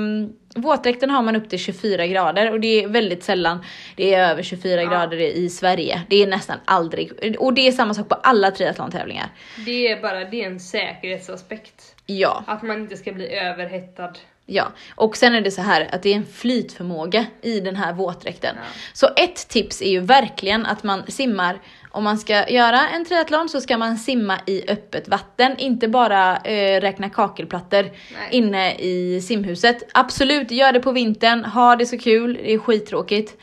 [0.54, 3.64] våtdräkten har man upp till 24 grader och det är väldigt sällan
[3.96, 4.90] det är över 24 Ja.
[4.90, 6.02] grader i Sverige.
[6.08, 9.26] Det är nästan aldrig, och det är samma sak på alla triathlon-tävlingar.
[9.66, 11.94] Det är bara det är en säkerhetsaspekt.
[12.06, 12.44] Ja.
[12.46, 14.12] Att man inte ska bli överhettad.
[14.50, 17.92] Ja, och sen är det så här att det är en flytförmåga i den här
[17.92, 18.56] våtdräkten.
[18.56, 18.62] Ja.
[18.92, 23.48] Så ett tips är ju verkligen att man simmar, om man ska göra en triathlon
[23.48, 27.92] så ska man simma i öppet vatten, inte bara eh, räkna kakelplattor Nej.
[28.30, 29.90] inne i simhuset.
[29.94, 33.36] Absolut, gör det på vintern, ha det så kul, det är skittråkigt.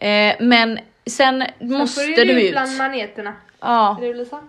[0.00, 2.52] Eh, men sen måste så får du ut.
[2.52, 3.32] bland maneterna.
[3.60, 4.00] Ja.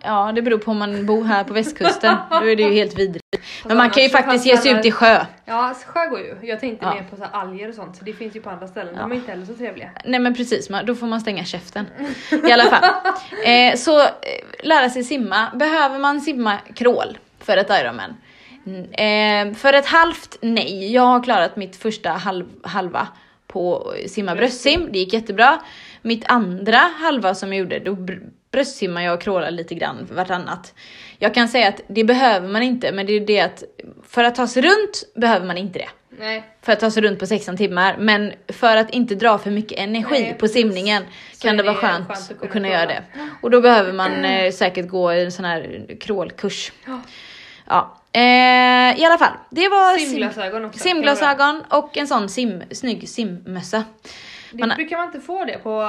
[0.04, 2.16] Ja, det beror på om man bor här på västkusten.
[2.30, 3.26] Då är det ju helt vidrigt.
[3.66, 5.26] Men man kan ju faktiskt ge sig ut i sjö.
[5.46, 6.36] Ja, alltså, sjö går ju.
[6.42, 6.94] Jag tänkte Ja.
[6.94, 8.96] mer på så alger och sånt, så det finns ju på andra ställen.
[8.96, 9.90] De är inte heller så trevliga.
[10.06, 11.86] Nej men precis, man, då får man stänga käften.
[12.48, 12.84] I alla fall.
[13.46, 14.08] Eh, så eh,
[14.64, 15.48] lära sig simma.
[15.56, 18.16] Behöver man simma crawl för ett Ironman?
[18.66, 20.94] Mm, Eh, för ett halvt nej.
[20.94, 23.08] Jag har klarat mitt första halv, halva
[23.48, 24.90] på simma bröstsim.
[24.92, 25.60] Det gick jättebra.
[26.04, 30.74] Mitt andra halva som jag gjorde, då br- bröstsimmar jag och crawlar lite grann vartannat.
[31.18, 33.64] Jag kan säga att det behöver man inte, men det är det att
[34.10, 35.90] för att ta sig runt behöver man inte det
[36.20, 36.44] Nej.
[36.62, 37.96] för att ta sig runt på 16 timmar.
[38.00, 41.76] Men för att inte dra för mycket energi Nej, på simningen Så kan det vara
[41.76, 43.04] skönt, skönt att kunna, kunna göra det.
[43.42, 46.72] Och då behöver man eh, säkert gå en sån här crawlkurs.
[46.86, 47.00] Ja.
[47.68, 49.34] Ja, eh, i alla fall.
[49.50, 50.80] Det var sim- Simglasögon också.
[50.80, 53.84] simglasögon och en sån sim, snygg simmössa.
[54.54, 55.84] Det Man- brukar man inte få det på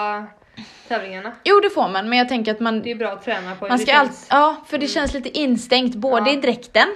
[0.89, 1.33] tävlingarna.
[1.45, 3.69] Jo det får man men jag tänker att man, Det är bra att träna på.
[3.69, 6.37] man ska allt, ja för det känns lite instängt både Ja.
[6.37, 6.87] i dräkten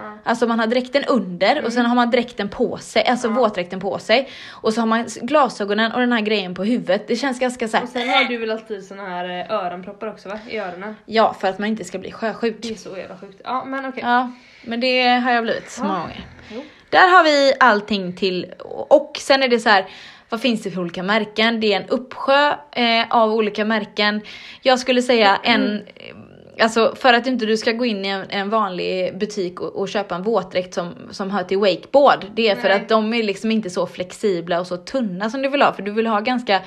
[0.00, 0.18] Ja.
[0.24, 3.38] Alltså man har dräkten under och sen har man dräkten på sig, alltså Mm.
[3.38, 3.44] Ja.
[3.48, 4.28] våtdräkten på sig.
[4.50, 7.08] Och så har man glasögonen och den här grejen på huvudet.
[7.08, 10.28] Det känns ganska såhär, Och sen har du väl alltid såna här eh, öronproppar också
[10.28, 10.38] va?
[10.48, 10.96] I öronen.
[11.06, 12.56] ja för att man inte ska bli sjösjuk.
[12.62, 13.40] Det är så jävla sjukt.
[13.44, 14.02] Ja men okej.
[14.06, 14.30] Ja,
[14.62, 16.26] men det har jag blivit så många gånger.
[16.54, 16.64] Jo.
[16.90, 18.46] Där har vi allting till,
[18.88, 19.86] och sen är det så här.
[20.28, 21.60] Vad finns det för olika märken?
[21.60, 24.20] Det är en uppsjö eh, av olika märken.
[24.62, 28.24] Jag skulle säga en, eh, alltså för att inte du ska gå in i en,
[28.30, 32.26] en vanlig butik och, och köpa en våtdräkt som, som hör till wakeboard.
[32.34, 32.72] Det är för Nej.
[32.72, 35.72] att de är liksom inte så flexibla och så tunna som du vill ha.
[35.72, 36.60] För du vill ha ganska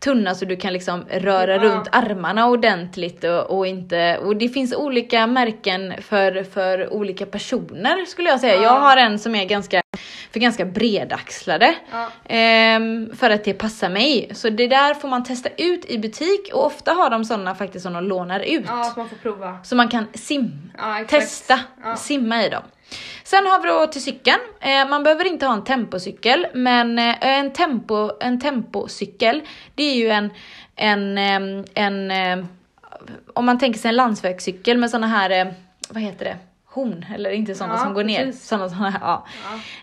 [0.00, 1.62] tunna så du kan liksom röra Ja.
[1.62, 8.04] runt armarna ordentligt och, och inte, och det finns olika märken för, för olika personer
[8.04, 8.54] skulle jag säga.
[8.54, 8.62] Ja.
[8.62, 9.82] Jag har en som är ganska,
[10.32, 11.74] för ganska bredaxlade.
[11.92, 12.08] Ja.
[12.28, 14.30] Ehm, för att det passar mig.
[14.34, 17.82] Så det där får man testa ut i butik och ofta har de sådana faktiskt
[17.82, 18.64] som de lånar ut.
[18.66, 19.58] ja, så man får prova.
[19.64, 21.60] Så man kan sim Ja, testa,
[21.96, 22.62] simma i dem.
[23.24, 24.40] Sen har vi då till cykeln.
[24.60, 29.42] Eh, man behöver inte ha en tempocykel, men eh, en, tempo, en tempocykel,
[29.74, 30.30] det är ju en,
[30.76, 31.18] en,
[31.74, 32.12] en
[33.34, 35.46] om man tänker sig en landsvägscykel med såna här, eh,
[35.88, 36.36] vad heter det?
[36.66, 38.24] Horn, eller inte såna Ja, som går ner.
[38.24, 38.48] precis.
[38.48, 39.26] Såna här, ja.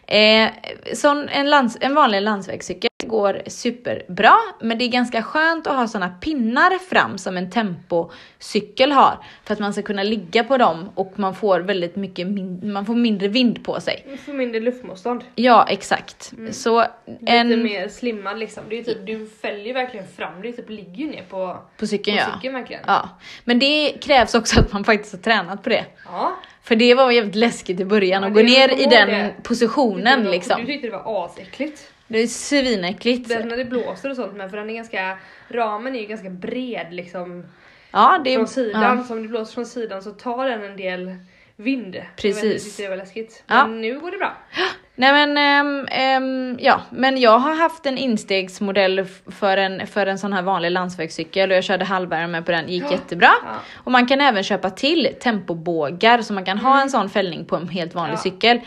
[0.08, 0.16] Ja.
[0.16, 0.50] Eh,
[0.94, 5.88] sån, en, lands, en vanlig landsvägscykel går superbra, men det är ganska skönt att ha
[5.88, 9.18] såna pinnar fram som en tempocykel har.
[9.44, 12.28] För att man ska kunna ligga på dem och man får väldigt mycket
[12.64, 14.06] man får mindre vind på sig.
[14.12, 15.24] Du får mindre luftmotstånd.
[15.36, 16.34] Ja, exakt.
[16.52, 16.86] Så
[17.20, 18.64] Lite en mer slimmad liksom.
[18.70, 21.88] Det är typ, du fäller ju verkligen fram, du typ ligger ju ner på, på
[21.88, 22.36] cykeln på ja.
[22.36, 22.82] cykeln verkligen.
[22.88, 23.10] ja.
[23.44, 25.86] Men det krävs också att man faktiskt har tränat på det.
[26.06, 26.36] Ja.
[26.64, 29.34] För det var jävligt läskigt i början Ja, att det- gå ner i den det.
[29.44, 30.66] positionen Du liksom.
[30.66, 31.92] tyckte det var asäckligt.
[32.08, 33.30] Det är svinäckligt.
[33.30, 36.30] Den när det blåser och sånt men för den är ganska, ramen är ju ganska
[36.30, 37.46] bred liksom.
[37.92, 38.38] Ja, det är...
[38.38, 39.04] från sidan, ja.
[39.04, 41.16] så om det blåser från sidan så tar den en del
[41.56, 41.96] vind.
[41.96, 42.44] Vet, Precis.
[42.44, 43.44] Jag tyckte det var läskigt.
[43.48, 43.68] Ja.
[43.68, 44.34] Men nu går det bra.
[44.98, 49.06] Nej men, ehm, ehm, ja, men jag har haft en instegsmodell
[49.40, 52.84] för en, för en sån här vanlig landsvägscykel och jag körde halvvärme på den, gick
[52.84, 52.92] Ja.
[52.92, 53.32] jättebra.
[53.44, 53.56] Ja.
[53.84, 57.56] Och man kan även köpa till tempobågar så man kan ha en sån fällning på
[57.56, 58.60] en helt vanlig cykel.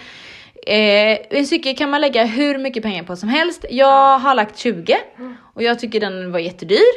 [0.68, 3.64] Eh, en cykel kan man lägga hur mycket pengar på som helst.
[3.70, 4.96] Jag har lagt 20
[5.54, 6.94] och jag tycker den var jättedyr.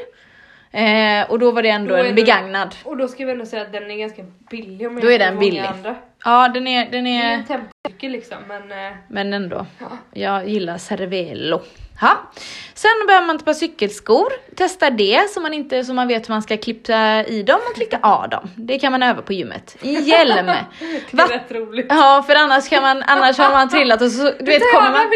[0.72, 2.76] Eh, och då var det ändå Då en begagnad.
[2.84, 5.40] Och då ska vi ändå säga att den är ganska billig om Då är den
[5.40, 5.60] billig.
[5.60, 5.96] Andra.
[6.24, 9.66] Ja den är, den Det är är, en tempocykel liksom men eh, men ändå.
[9.80, 9.88] ja.
[10.14, 11.62] Jag gillar Cervelo.
[12.02, 12.32] Ha.
[12.74, 14.28] Sen behöver man ett par cykelskor.
[14.56, 17.76] Testa det så man, inte, så man vet hur man ska klippa i dem och
[17.76, 18.50] klicka av dem.
[18.56, 19.78] Det kan man öva på gymmet.
[19.82, 20.46] Hjälm.
[21.12, 21.86] det är rätt roligt.
[21.90, 25.08] Ja för annars, kan man, annars har man trillat och så du vet kommer man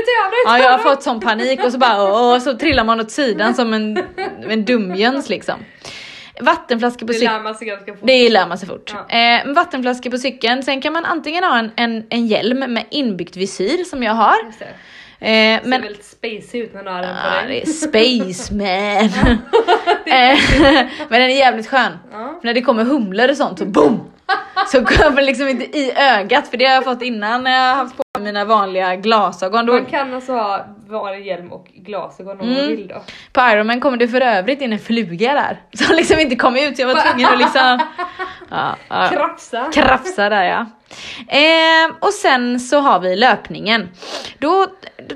[0.46, 3.56] Ja jag har fått sån panik och så bara åh, så trillar man åt sidan
[3.56, 4.04] som en,
[4.50, 5.56] en dumjöns liksom.
[6.41, 7.34] Vattenflaska på Det cykeln.
[7.34, 8.08] lär man sig ganska fort.
[8.08, 8.93] Det lär man sig fort.
[8.93, 9.00] Ja.
[9.17, 12.84] Eh, en vattenflaska på cykeln, sen kan man antingen ha en, en, en hjälm med
[12.91, 14.36] inbyggt visir som jag har.
[14.45, 14.65] Just det.
[15.19, 17.63] Eh, Ser men väldigt spacey ut när du har den på Ja, dig.
[17.65, 19.38] det är Spaceman.
[20.08, 20.38] Eh,
[21.10, 21.91] Men den är jävligt skön.
[22.12, 22.39] Ja.
[22.43, 24.00] När det kommer humlor och sånt så boom!
[24.71, 27.83] Så kommer liksom inte i ögat för det har jag fått innan när jag har
[27.83, 29.65] haft på mina vanliga glasögon.
[29.65, 32.67] Man kan alltså ha vanlig hjälm och glasögon om man Mm.
[32.67, 33.01] vill då.
[33.33, 35.61] på Ironman kommer det för övrigt in en fluga där.
[35.85, 37.79] Som liksom inte kom ut så jag var tvungen att liksom
[38.51, 39.71] ja, ja, Krafsa.
[39.73, 40.65] krafsa där ja.
[41.27, 43.89] Ehm, och sen så har vi löpningen.
[44.39, 44.65] Då,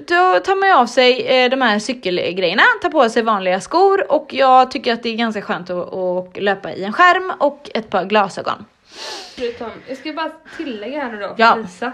[0.07, 4.11] då tar man ju av sig eh, de här cykelgrejerna, tar på sig vanliga skor
[4.11, 7.69] och jag tycker att det är ganska skönt att, att löpa i en skärm och
[7.73, 8.65] ett par glasögon.
[9.35, 11.55] Förutom, jag ska bara tillägga här nu då Ja.
[11.55, 11.91] Lisa.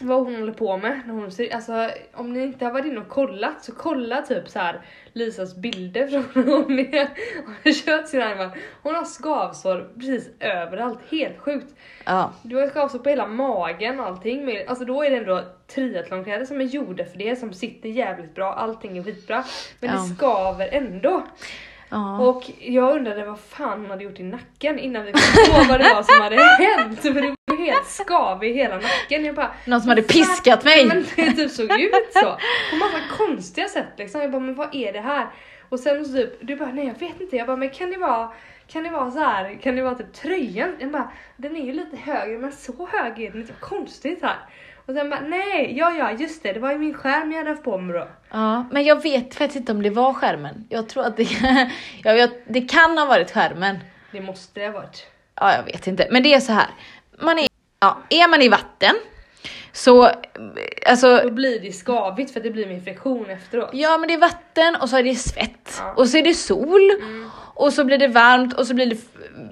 [0.00, 3.00] Vad hon håller på med när hon ser, alltså om ni inte har varit inne
[3.00, 4.80] och kollat så kolla typ så här
[5.12, 7.08] Lisas bilder från när hon är,
[7.44, 8.58] hon har kört sin armar.
[8.82, 11.74] Hon har skavsår precis överallt, helt sjukt.
[12.04, 14.58] Ja, Du har skavsår på hela magen och allting.
[14.68, 18.52] Alltså då är det ändå triathlonkläder som är gjorda för det, som sitter jävligt bra,
[18.54, 19.44] allting är skitbra.
[19.80, 19.96] Men Ja.
[20.02, 21.26] det skaver ändå.
[21.88, 22.18] Ja.
[22.18, 25.80] Och jag undrade vad fan hon hade gjort i nacken innan vi kom på vad
[25.80, 27.02] det var som hade hänt.
[27.02, 29.24] För det var helt skav i hela nacken.
[29.24, 30.86] Jag bara, Någon som hade piskat mig.
[30.86, 32.36] Men det typ såg ut så.
[32.70, 34.20] På massa konstiga sätt liksom.
[34.20, 35.26] Jag bara, men vad är det här?
[35.68, 37.36] Och sen så typ, du bara, nej jag vet inte.
[37.36, 38.32] Jag bara, men kan det vara
[38.68, 39.58] kan det vara så här?
[39.62, 40.76] Kan det vara typ tröjan?
[40.78, 43.52] Jag bara, den är ju lite högre men så hög är den inte.
[43.60, 44.36] Konstigt här.
[44.88, 47.50] Och sen bara, nej, ja ja just det, det var ju min skärm jag hade
[47.50, 48.08] haft på mig då.
[48.30, 50.66] ja, men jag vet faktiskt inte om det var skärmen.
[50.68, 51.28] Jag tror att det,
[52.04, 53.78] jag vet, det kan ha varit skärmen.
[54.12, 55.06] Det måste det ha varit.
[55.34, 56.08] Ja, jag vet inte.
[56.10, 56.66] Men det är så här.
[57.20, 57.46] Man är,
[57.80, 58.94] ja, är man i vatten,
[59.72, 60.10] Så
[60.86, 63.70] alltså Då blir det skavigt för att det blir med friktion efteråt.
[63.72, 65.92] Ja men det är vatten och så är det svett Ja.
[65.96, 67.30] och så är det sol Mm.
[67.54, 68.96] och så blir det varmt och så blir det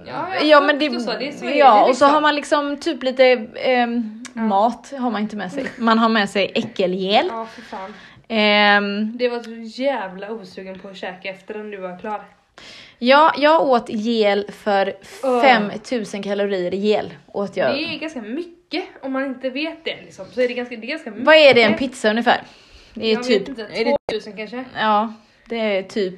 [0.06, 2.10] Ja, ja, ja, men det, och så, det ja det och så liksom.
[2.10, 3.46] har man liksom typ lite
[4.36, 5.66] ehm, mat har man inte med sig.
[5.78, 7.26] Man har med sig äckelgel.
[7.28, 7.94] Ja, för fan.
[8.28, 12.22] Ehm, Det var så jävla osugen på att käka efter den du var klar.
[12.98, 15.42] ja, jag åt gel för Åh.
[15.42, 17.74] 5000 kalorier gel åt jag.
[17.74, 20.24] Det är ganska mycket om man inte vet det liksom.
[20.34, 21.26] Så är det ganska, det är ganska mycket.
[21.26, 22.40] Vad är det en pizza ungefär?
[22.94, 24.64] Det är Jag typ, vet inte, är det, 2000 kanske?
[24.80, 25.12] ja
[25.48, 26.14] det är typ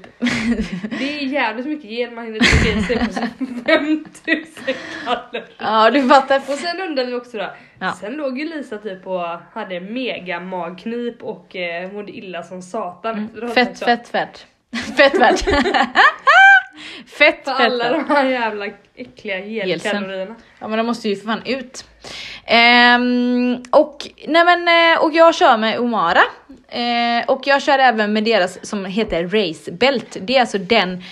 [0.99, 3.21] Det är jävligt mycket gel man hinner trycka i sig på så
[3.67, 5.49] 5000 kalorier.
[5.59, 6.37] Ja du fattar.
[6.39, 7.93] Och sen undrade vi också då, Ja.
[8.01, 13.25] sen låg ju Lisa typ och hade mega magknip och eh, mådde illa som satan
[13.25, 14.47] efteråt Fett, fett, fett.
[14.97, 15.41] Fett värt.
[15.41, 15.55] fett,
[17.07, 17.49] För fett.
[17.49, 20.35] alla de här jävla äckliga gelkalorierna.
[20.59, 21.85] Ja men de måste ju för fan ut.
[22.51, 26.21] Ehm, och, nej men, eh, och jag kör med Omara.
[26.69, 30.17] Eh, och jag kör även med deras som heter Race Belt.
[30.21, 31.05] Det är alltså den,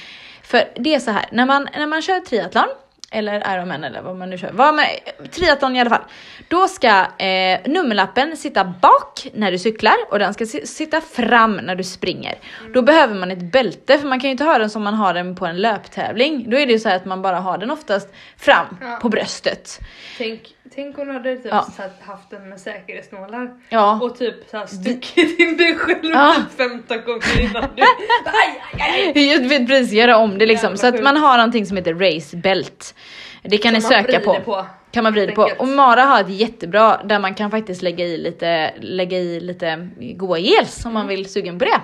[0.42, 2.68] för det är så här, när man, när man kör triathlon,
[3.10, 4.88] eller Ironman eller vad man nu kör, vad med,
[5.32, 6.02] triathlon i alla fall.
[6.48, 6.88] Då ska
[7.24, 11.84] eh, nummerlappen sitta bak när du cyklar och den ska si- sitta fram när du
[11.84, 12.34] springer.
[12.74, 15.14] Då behöver man ett bälte för man kan ju inte ha den som man har
[15.14, 16.50] den på en löptävling.
[16.50, 18.98] Då är det ju så här att man bara har den oftast fram Ja.
[19.02, 19.78] på bröstet.
[20.18, 20.40] Tänk,
[20.76, 21.66] tänk om du hade typ Ja.
[22.00, 23.98] haft den med säkerhetsnålar Ja.
[24.02, 26.34] och typ så här stuckit in dig själv Ja.
[26.36, 27.82] typ 15 gånger innan du...
[27.82, 29.28] Aj, aj, aj.
[29.32, 30.76] Jag vet precis, göra om det liksom.
[30.76, 32.94] Så att man har någonting som heter race belt.
[33.42, 34.34] Det kan ni Som man söka på.
[34.44, 34.66] på.
[34.90, 35.50] Kan man vrida på.
[35.58, 39.88] Och Mara har ett jättebra där man kan faktiskt lägga i lite, lägga i lite
[39.98, 40.94] goa gels om Mm.
[40.94, 41.80] man vill sugen på det.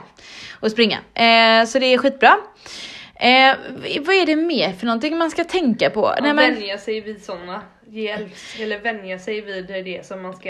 [0.61, 0.98] Och springa.
[1.14, 2.37] Eh, så det är skitbra.
[3.14, 3.55] Eh,
[4.00, 6.14] vad är det mer för någonting man ska tänka på?
[6.22, 7.61] Men, Vänja sig vid såna
[7.92, 10.48] gels, eller vänja sig vid det som man ska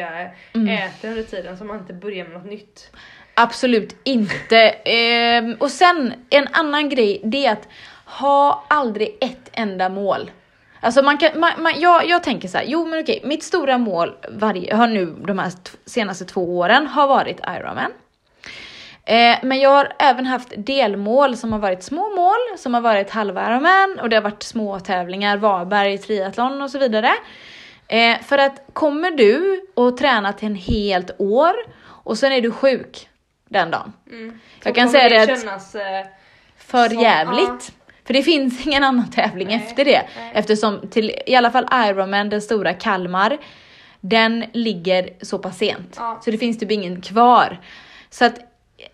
[0.54, 0.68] Mm.
[0.68, 2.90] äta under tiden så man inte börjar med något nytt.
[3.34, 4.56] Absolut inte.
[4.84, 7.68] Ehm, och sen en annan grej, det är att
[8.04, 10.30] ha aldrig ett enda mål.
[10.80, 13.78] Alltså man kan, man, man, jag, jag tänker så här, jo men okej, mitt stora
[13.78, 15.52] mål varje, har nu de här
[15.86, 17.92] senaste två åren har varit Ironman.
[19.04, 23.10] Eh, men jag har även haft delmål som har varit små mål, som har varit
[23.10, 27.10] halva Ironman och det har varit små tävlingar, Varberg, triathlon och så vidare.
[27.88, 31.52] Eh, för att kommer du och träna till en helt år
[31.84, 33.08] och sen är du sjuk
[33.48, 33.92] den dagen.
[34.10, 34.38] Mm.
[34.64, 36.06] Jag kan säga det att- kännas, eh,
[36.56, 37.72] För Som- jävligt.
[38.06, 40.02] För det finns ingen annan tävling Nej, efter det.
[40.18, 40.30] nej.
[40.34, 43.38] Eftersom till, i alla fall Ironman, den stora Kalmar,
[44.00, 45.94] den ligger så pass sent.
[45.98, 46.20] Ja.
[46.24, 47.60] Så det finns typ ingen kvar.
[48.10, 48.38] Så att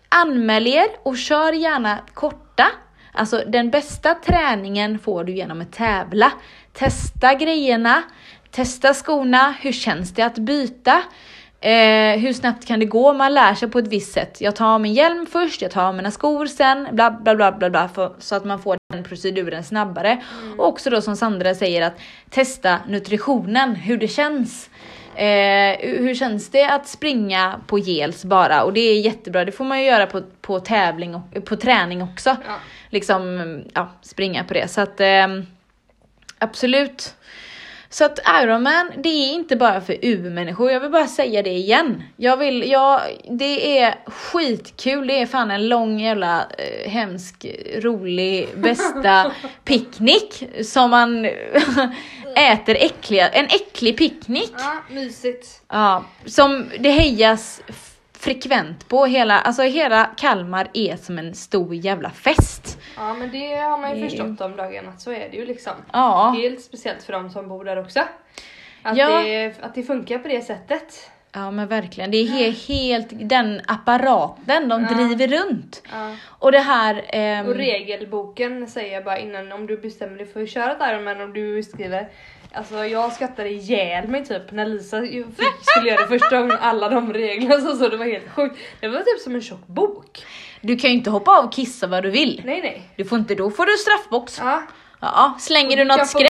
[0.09, 2.65] anmäl er och kör gärna korta.
[3.13, 6.31] Alltså den bästa träningen får du genom att tävla.
[6.73, 8.03] Testa grejerna,
[8.51, 11.01] testa skorna, hur känns det att byta?
[11.61, 13.13] Eh, hur snabbt kan det gå?
[13.13, 14.41] Man lär sig på ett visst sätt.
[14.41, 17.51] Jag tar av min hjälm först, jag tar av mina skor sen, bla bla bla
[17.51, 20.23] bla, bla för, så att man får den proceduren snabbare.
[20.57, 24.69] Och också då som Sandra säger att testa nutritionen, hur det känns.
[25.19, 28.63] Eh, hur känns det att springa på gels bara?
[28.63, 32.01] Och det är jättebra, det får man ju göra på, på tävling och på träning
[32.01, 32.29] också.
[32.29, 32.55] Ja.
[32.89, 34.67] Liksom, ja, springa på det.
[34.67, 35.45] Så att ehm,
[36.37, 37.13] absolut.
[37.91, 42.03] Så att Ironman, det är inte bara för U-människor, jag vill bara säga det igen.
[42.17, 48.49] Jag vill, jag, det är skitkul, det är fan en lång jävla eh, hemsk, rolig,
[48.55, 49.31] bästa
[49.63, 51.29] picknick som man
[52.35, 54.53] äter äckliga, en äcklig picknick.
[54.57, 55.61] ja, mysigt.
[55.69, 57.61] Ja, som det hejas
[58.13, 62.77] frekvent på hela, alltså hela Kalmar är som en stor jävla fest.
[62.97, 65.73] Ja men det har man ju Det- förstått de dagarna, så är det ju liksom.
[65.93, 67.99] Ja, Helt speciellt för de som bor där också.
[68.83, 69.21] Att, Ja.
[69.21, 71.09] det, att det funkar på det sättet.
[71.31, 72.11] Ja men verkligen.
[72.11, 74.95] Det är he- helt den apparaten de Ja.
[74.95, 75.81] driver runt.
[75.91, 76.15] Ja.
[76.27, 77.05] Och det här...
[77.09, 80.91] ehm, Och regelboken säger jag bara innan om du bestämmer dig för att köra ett
[80.93, 82.09] Ironman om du skriver
[82.53, 84.97] Alltså jag skrattade ihjäl mig typ när Lisa
[85.61, 88.57] skulle göra det första gången alla de reglerna så, så det var helt sjukt.
[88.81, 90.25] Det var typ som en tjock bok.
[90.61, 92.41] Du kan ju inte hoppa av och kissa vad du vill.
[92.45, 92.81] Nej nej.
[92.95, 94.39] Du får inte, då får du straffbox.
[94.43, 94.61] Ja.
[95.01, 96.28] Ja, slänger du Du något skräp.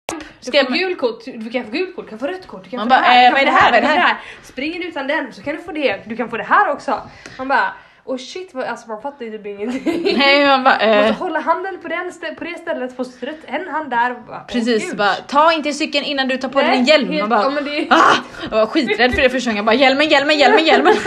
[0.47, 2.63] Du skräp får gult kort, du kan få gult kort, du kan få rött kort,
[2.63, 3.78] du kan Man få bara, det här, eh, du vad är det få här, vad
[3.78, 4.17] är det få här?
[4.43, 7.01] Springer du utan den så kan du få det, du kan få det här också.
[7.38, 7.74] Man bara,
[8.08, 10.18] oh shit, vad, alltså man fattar ju typ ingenting.
[10.18, 13.68] Nej, man bara, eh, måste hålla handen på, den på det stället på stället, en
[13.68, 14.12] hand där.
[14.12, 17.12] och Bara, Precis, bara ta inte cykeln innan du tar på dig din hjälm.
[17.12, 18.16] helt- bara, ja, det ah!
[18.51, 19.58] Jag var skiträdd för det första gången.
[19.58, 20.93] Jag bara hjälmen, hjälmen, hjälmen, hjälmen.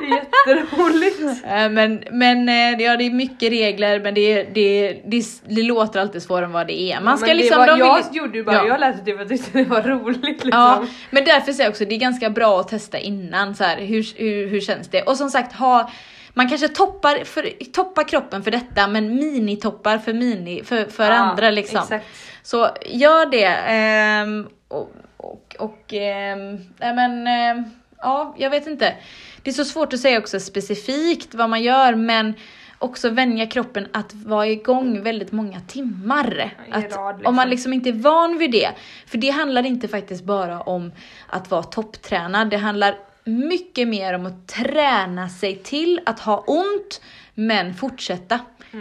[0.00, 1.44] Det är jätteroligt.
[1.44, 6.00] Eh, Men, men eh, ja, det är mycket regler men det, det, det, det låter
[6.00, 7.00] alltid svårare än vad det är.
[7.00, 8.66] Man ska det liksom, var, de jag vill, gjorde ju bara, Ja.
[8.66, 10.50] jag läste det för att jag tyckte det var roligt liksom.
[10.52, 13.54] Ja, men därför säger jag också det är ganska bra att testa innan.
[13.54, 15.02] Så här, hur, hur, hur känns det?
[15.02, 15.85] Och som sagt, ha,
[16.34, 21.14] man kanske toppar, för, toppar kroppen för detta men minitoppar för, mini, för, för Ja,
[21.14, 21.78] andra liksom.
[21.78, 22.06] Exakt.
[22.42, 23.44] Så gör det.
[23.46, 27.64] ehm, och och, och ehm, nej men, ehm,
[27.98, 28.94] ja, jag vet inte.
[29.42, 32.34] Det är så svårt att säga också specifikt vad man gör, men
[32.78, 36.52] också vänja kroppen att vara igång väldigt många timmar.
[36.68, 37.50] I Att, rad, Om man liksom.
[37.50, 38.68] liksom inte är van vid det.
[39.06, 40.92] För det handlar inte faktiskt bara om
[41.26, 42.50] att vara topptränad.
[42.50, 42.94] Det handlar
[43.26, 47.00] mycket mer om att träna sig till att ha ont,
[47.34, 48.40] men fortsätta.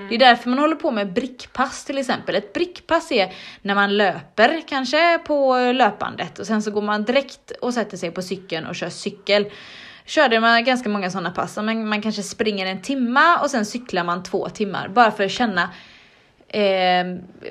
[0.10, 2.36] Det är därför man håller på med brickpass till exempel.
[2.36, 7.52] Ett brickpass är när man löper kanske på löpbandet och sen så går man direkt
[7.52, 9.46] och sätter sig på cykeln och kör cykel.
[10.06, 14.04] Körde man ganska många sådana pass, man, man kanske springer en timma och sen cyklar
[14.04, 15.70] man två timmar bara för att känna
[16.48, 17.06] Eh,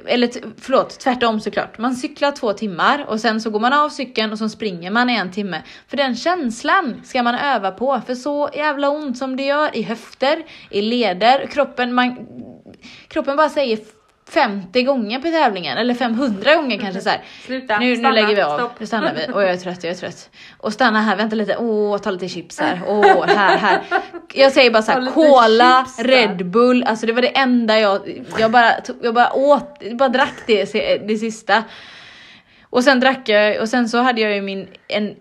[0.07, 0.31] eller
[0.61, 1.79] förlåt, tvärtom såklart.
[1.79, 5.11] Man cyklar två timmar och sen så går man av cykeln och så springer man
[5.11, 5.63] i en timme.
[5.89, 9.83] För den känslan ska man öva på, för så jävla ont som det gör i
[9.83, 12.27] höfter, i leder, kroppen, man,
[13.09, 13.79] kroppen bara säger
[14.29, 17.21] 50 gånger på tävlingen, eller 500 gånger kanske så här.
[17.47, 18.81] Sluta, Nu, nu stanna, lägger vi av, stopp.
[18.81, 19.33] nu stannar vi.
[19.33, 20.31] Och jag är trött, jag är trött.
[20.59, 23.81] Och stanna här, vänta lite, åh, ta lite chips här, åh, här, här.
[24.35, 25.87] Jag säger bara så här, cola.
[25.99, 28.73] Red Bull, alltså det var det enda jag, jag bara,
[29.03, 30.65] jag bara åt, bara drack det,
[31.09, 31.65] det sista.
[32.71, 35.15] Och sen drack jag, och sen så hade jag ju min, en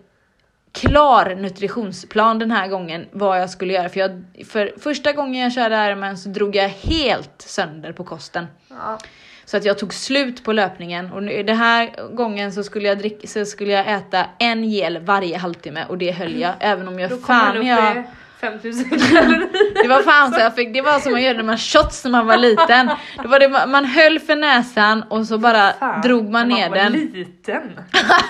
[0.74, 3.88] klar nutritionsplan den här gången vad jag skulle göra.
[3.88, 8.46] För, jag, för första gången jag körde Ironman så drog jag helt sönder på kosten.
[8.68, 8.98] Ja.
[9.44, 13.28] Så att jag tog slut på löpningen och den här gången så skulle jag, drick,
[13.28, 17.22] så skulle jag äta en gel varje halvtimme och det höll jag även om jag
[17.22, 18.04] fan jag...
[18.44, 19.82] i 5000 kalorier.
[19.82, 22.10] Det var fan så jag fick, det var som man gjorde när man shots när
[22.10, 22.90] man var liten.
[23.22, 26.76] Då var det, man höll för näsan och så bara Fan, drog man ner var
[26.76, 26.92] den.
[26.92, 27.62] liten.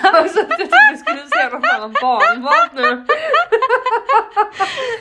[0.03, 3.05] alltså, jag trodde du skulle säga något annat barnmat nu.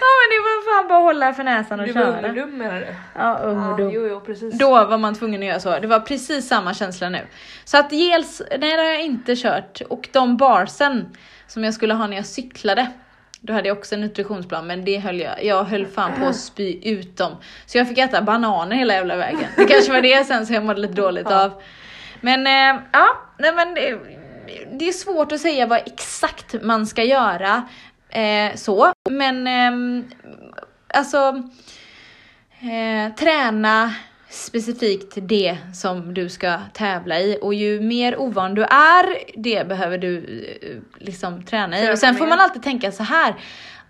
[0.01, 2.29] Ja men det var fan bara hålla för näsan och var ung köra.
[2.29, 2.87] och dum menar du?
[3.19, 3.91] Ja, ung och Ja, dum.
[3.95, 4.59] jo, jo, precis.
[4.59, 5.79] Då var man tvungen att göra så.
[5.79, 7.21] Det var precis samma känsla nu.
[7.65, 9.81] Så att gels, nej det har jag inte kört.
[9.89, 12.87] Och de barsen som jag skulle ha när jag cyklade,
[13.47, 16.36] då hade jag också en nutritionsplan men det höll jag, jag höll fan på att
[16.36, 17.32] spy ut dem.
[17.66, 19.47] Så jag fick äta bananer hela jävla vägen.
[19.57, 21.45] Det kanske var det sen som jag mådde lite dåligt Ja.
[21.45, 21.62] av.
[22.20, 23.07] Men eh, ja,
[23.38, 23.99] nej men det,
[24.78, 27.62] det är svårt att säga vad exakt man ska göra.
[28.09, 30.05] Eh, så, men ehm,
[30.95, 31.42] alltså
[32.61, 33.95] eh, träna
[34.35, 39.99] specifikt det som du ska tävla i och ju mer ovan du är, det behöver
[39.99, 40.16] du
[40.62, 41.93] eh, liksom träna i.
[41.93, 43.35] Och sen får man alltid tänka så här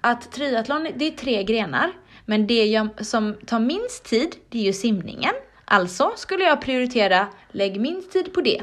[0.00, 1.92] att triathlon, det är tre grenar,
[2.24, 5.34] men det som tar minst tid, det är ju simningen.
[5.64, 8.62] Alltså skulle jag prioritera, lägg minst tid på det.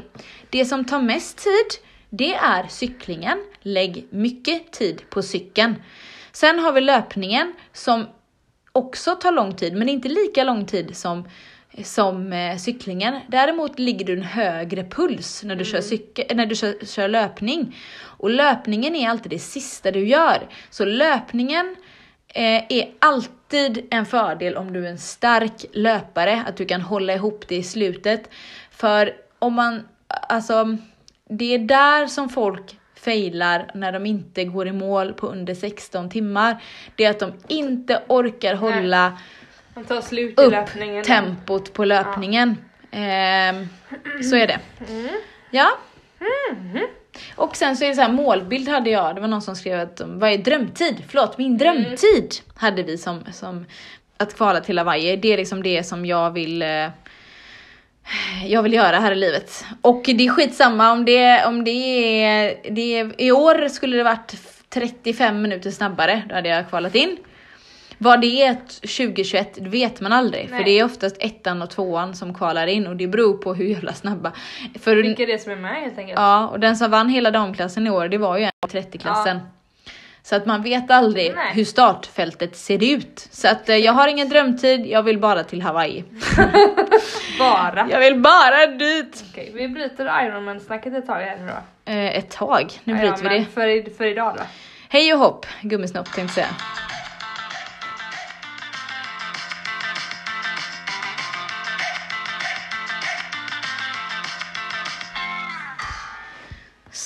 [0.50, 3.38] Det som tar mest tid, det är cyklingen.
[3.62, 5.74] Lägg mycket tid på cykeln.
[6.32, 8.06] Sen har vi löpningen som
[8.72, 11.28] också tar lång tid, men inte lika lång tid som,
[11.84, 13.20] som eh, cyklingen.
[13.28, 17.76] Däremot ligger du en högre puls när du, kör, cykel, när du kör, kör löpning.
[18.02, 20.48] Och löpningen är alltid det sista du gör.
[20.70, 21.76] Så löpningen
[22.28, 27.14] eh, är alltid en fördel om du är en stark löpare, att du kan hålla
[27.14, 28.30] ihop det i slutet.
[28.70, 30.76] För om man, alltså,
[31.28, 36.10] det är där som folk failar när de inte går i mål på under 16
[36.10, 36.62] timmar.
[36.96, 39.18] Det är att de inte orkar hålla
[39.74, 41.04] Man tar slut i upp löpningen.
[41.04, 42.56] tempot på löpningen.
[42.90, 43.68] Ehm,
[44.30, 44.58] så är det.
[44.88, 45.08] Mm.
[45.50, 45.78] Ja.
[47.36, 49.80] Och sen så är det så här, målbild hade jag, det var någon som skrev
[49.80, 51.04] att vad är drömtid?
[51.08, 53.66] Förlåt, min drömtid hade vi som, som
[54.16, 55.16] att kvala till Hawaii.
[55.16, 56.88] Det är liksom det som jag vill eh,
[58.46, 59.64] jag vill göra här i livet.
[59.80, 64.02] Och det är skitsamma om det, om det är, det är, i år skulle det
[64.02, 64.34] varit
[64.68, 67.16] 35 minuter snabbare, då hade jag kvalat in.
[68.02, 70.64] Vad det är 2021 det vet man aldrig, för Nej.
[70.64, 73.92] det är oftast ettan och tvåan som kvalar in och det beror på hur jävla
[73.92, 74.32] snabba.
[74.80, 76.18] För, Vilka det är som är med helt enkelt.
[76.18, 79.40] ja, och den som vann hela damklassen i år, det var ju en i 30-klassen.
[80.22, 81.52] Så att man vet aldrig Nej.
[81.54, 83.28] hur startfältet ser ut.
[83.30, 86.04] Så att eh, jag har ingen drömtid, jag vill bara till Hawaii.
[87.38, 87.88] Bara.
[87.90, 89.24] Jag vill bara dit!
[89.30, 91.92] Okej, vi bryter Ironman-snacket ett tag här nu då.
[91.92, 93.44] Eh, ett tag, nu Ja, bryter ja, vi det.
[93.44, 94.42] För, för idag då?
[94.88, 96.56] Hej och hopp, gummisnopp tänkte jag säga.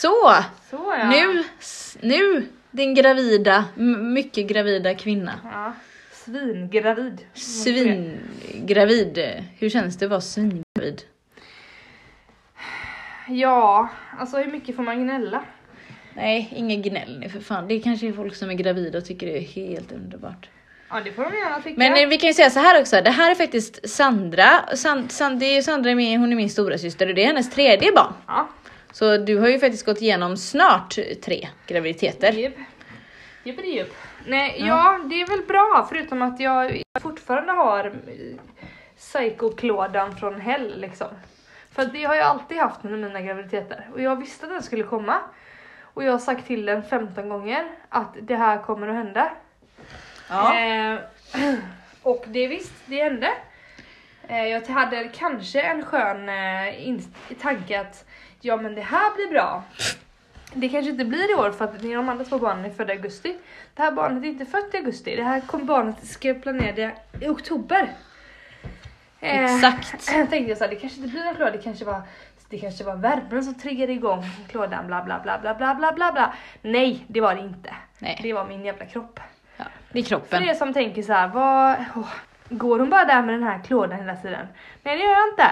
[0.07, 1.11] Så, Så ja.
[1.11, 1.45] nu,
[2.01, 3.65] nu din gravida,
[4.15, 5.41] mycket gravida kvinna.
[5.45, 5.73] Ja.
[6.13, 7.27] svingravid.
[7.35, 9.19] Svingravid.
[9.59, 11.03] Hur känns det att vara svingravid?
[13.29, 13.89] Ja,
[14.19, 15.43] alltså hur mycket får man gnälla?
[16.15, 17.69] Nej, inga gnäll nu för fan.
[17.69, 20.49] Det är kanske folk som är gravida och tycker det är helt underbart.
[20.91, 21.79] Ja det får de gärna tycka.
[21.79, 24.77] Men eh, vi kan ju säga så här också, det här är faktiskt Sandra.
[24.77, 27.27] Sand, Sand, det är Sandra, är min, hon är min stora syster och det är
[27.27, 28.13] hennes tredje barn.
[28.27, 28.49] Ja,
[28.97, 32.33] Så du har ju faktiskt gått igenom snart tre graviditeter.
[32.33, 32.55] Jupp.
[33.45, 33.95] Jupp, jupp.
[34.27, 35.01] Nej, ja.
[35.05, 37.93] det är väl bra förutom att jag fortfarande har
[38.97, 41.07] psykoklådan från hell liksom.
[41.71, 44.85] För det har jag alltid haft under mina graviditeter och jag visste att den skulle
[44.85, 45.19] komma.
[45.83, 49.33] Och jag har sagt till den 15 gånger att det här kommer att hända.
[50.29, 50.59] Ja.
[50.59, 50.99] Eh,
[52.03, 53.31] och det visst, det hände.
[54.29, 57.01] Eh, jag hade kanske en skön eh,
[57.41, 58.05] tanke att
[58.47, 59.63] ja men det här blir bra.
[60.55, 62.97] Det kanske inte blir i år för att de andra två barnen är födda i
[62.97, 63.37] augusti.
[63.75, 65.17] Det här barnet är inte fött i augusti.
[65.17, 67.93] Det här kommer barnet ska planera det i oktober.
[69.21, 70.07] Eh, Exakt.
[70.31, 72.03] tänkte jag så här, det kanske inte blir en klåda, det kanske var
[72.49, 76.13] det kanske var värmen som triggade igång klådan bla bla bla bla bla bla bla
[76.13, 76.35] bla.
[76.63, 77.75] Nej, det var det inte.
[77.99, 78.19] Nej.
[78.23, 79.21] Det var min jävla kropp.
[79.57, 80.43] Ja, det är För kroppen.
[80.43, 82.13] er som tänker så här, vad, åh,
[82.49, 84.47] går hon bara där med den här klådan hela tiden?
[84.83, 85.51] Nej det gör jag inte.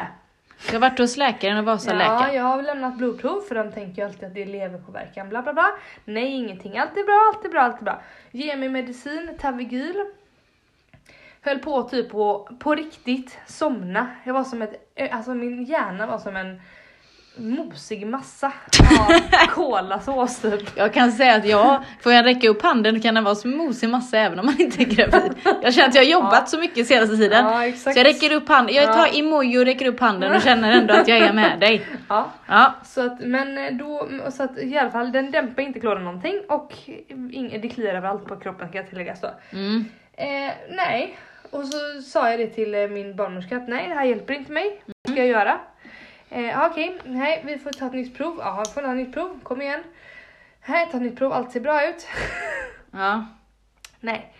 [0.66, 2.20] Jag har varit hos läkaren och Vasaläkaren.
[2.20, 5.42] Ja, jag har lämnat blodprov för de tänker ju alltid att det är leverpåverkan bla
[5.42, 5.70] bla bla.
[6.04, 8.02] Nej ingenting, allt är bra, allt är bra, allt är bra.
[8.30, 10.04] Ge mig medicin, Tavigil.
[11.40, 14.10] Höll på typ på, på riktigt somna.
[14.24, 16.60] Jag var som ett, alltså min hjärna var som en
[17.36, 18.46] mosig massa
[19.00, 20.76] av kolasås typ.
[20.76, 23.88] Jag kan säga att jag, får jag räcka upp handen kan den vara som mosig
[23.88, 25.32] massa även om man inte är gravid.
[25.62, 26.46] Jag känner att jag har jobbat Ja.
[26.46, 27.44] så mycket senaste tiden.
[27.44, 27.72] Ja.
[27.76, 30.94] Så jag räcker upp handen, jag tar emoji och räcker upp handen och känner ändå
[30.94, 31.86] att jag är med dig.
[32.08, 32.30] Ja.
[32.46, 36.04] Ja, Så att, men eh, då, så att i alla fall den dämpar inte klådan
[36.04, 36.72] någonting och
[37.62, 39.26] det kliar överallt på kroppen ska jag tillägga så.
[39.52, 39.84] mm.
[40.16, 41.18] Eh, nej,
[41.50, 44.52] och så sa jag det till eh, min barnmorska att nej det här hjälper inte
[44.52, 45.60] mig, vad ska jag göra?
[46.34, 48.96] Eh, ja, Okej, nej vi får ta ett nytt prov, ja vi får ta ett
[48.96, 49.82] nytt prov, kom igen.
[50.66, 52.06] Nej, ta ett nytt prov, allt ser bra ut.
[52.90, 53.26] ja.
[54.00, 54.34] nej.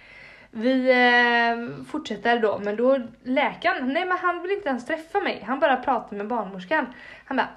[0.50, 5.44] Vi eh, fortsätter då, men då läkaren, nej men han vill inte ens träffa mig,
[5.46, 6.86] han bara pratar med barnmorskan.
[7.24, 7.48] Han bara,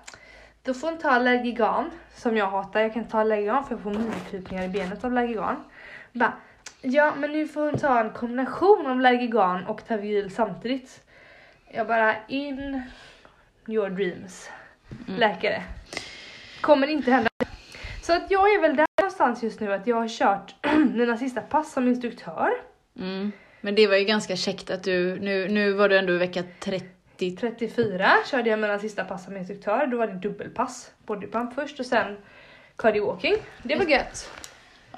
[0.63, 3.83] då får hon ta Allergigan, som jag hatar, jag kan inte ta Allergigan för jag
[3.83, 5.63] får myrkrypningar i benet av Allergigan.
[6.11, 6.33] Bara,
[6.81, 11.03] ja men nu får hon ta en kombination av Allergigan och Tavil samtidigt.
[11.71, 12.81] Jag bara, in
[13.67, 14.49] your dreams,
[15.05, 15.63] läkare.
[16.61, 17.29] Kommer inte hända.
[18.01, 20.55] Så att jag är väl där någonstans just nu att jag har kört
[20.93, 22.49] mina sista pass som instruktör.
[22.99, 23.31] Mm.
[23.61, 26.43] Men det var ju ganska käckt att du, nu, nu var du ändå i vecka
[26.59, 27.35] 30.
[27.35, 30.91] 34 körde jag mina sista pass som instruktör, då var det dubbelpass.
[31.05, 32.17] Bodypump först och sen
[32.75, 33.35] cardiowalking.
[33.63, 34.31] Det var gött.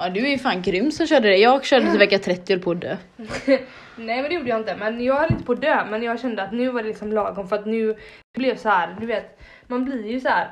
[0.02, 1.38] Ja du är ju fan grym som körde det.
[1.38, 2.98] Jag körde till vecka 30 och höll på att dö.
[3.96, 6.20] Nej men det gjorde jag inte, men jag höll inte på att dö men jag
[6.20, 7.94] kände att nu var det liksom lagom för att nu
[8.32, 10.52] det blev så här, du vet, man blir ju så här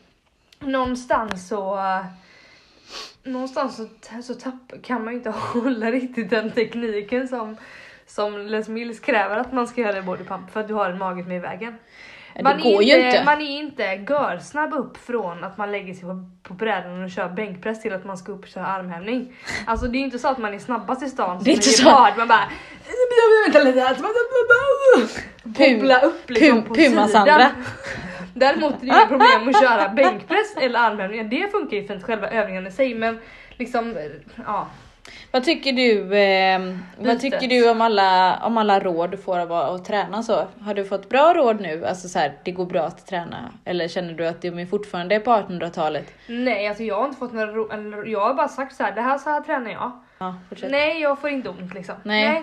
[0.60, 1.78] någonstans så
[3.22, 7.56] någonstans så, så tapp, kan man ju inte hålla riktigt den tekniken som
[8.06, 10.98] som Les Mills kräver att man ska göra i bodypump för att du har en
[10.98, 11.78] mage med i vägen.
[12.40, 13.24] Man det går ju inte.
[13.24, 17.28] man är inte görsnabb upp från att man lägger sig på, på brädan och kör
[17.28, 19.32] bänkpress till att man ska upp och köra armhävning.
[19.66, 21.84] Alltså det är inte så att man är snabbast i stan Det är inte så.
[21.84, 22.48] gepard, man bara
[24.00, 24.10] man
[25.54, 27.50] Poppla upp liksom Pum- på sidan.
[28.34, 32.30] Däremot är det inga problem att köra bänkpress eller armhävningar, det funkar ju fint själva
[32.30, 33.18] övningen i sig men
[33.56, 33.96] liksom,
[34.46, 34.68] ja.
[35.30, 36.60] Vad tycker du, eh,
[36.98, 40.46] vad tycker du om alla, om alla råd du får av att, träna så?
[40.60, 41.86] Har du fått bra råd nu?
[41.86, 43.52] Alltså så här, det går bra att träna?
[43.64, 46.14] Eller känner du att de är fortfarande på 1800-talet?
[46.26, 49.00] Nej alltså jag har inte fått några eller jag har bara sagt så här, det
[49.00, 49.92] här så här tränar jag.
[50.18, 50.34] Ja.
[50.68, 51.94] Nej, jag får inte ont liksom.
[52.02, 52.36] Nej.
[52.36, 52.42] Eh,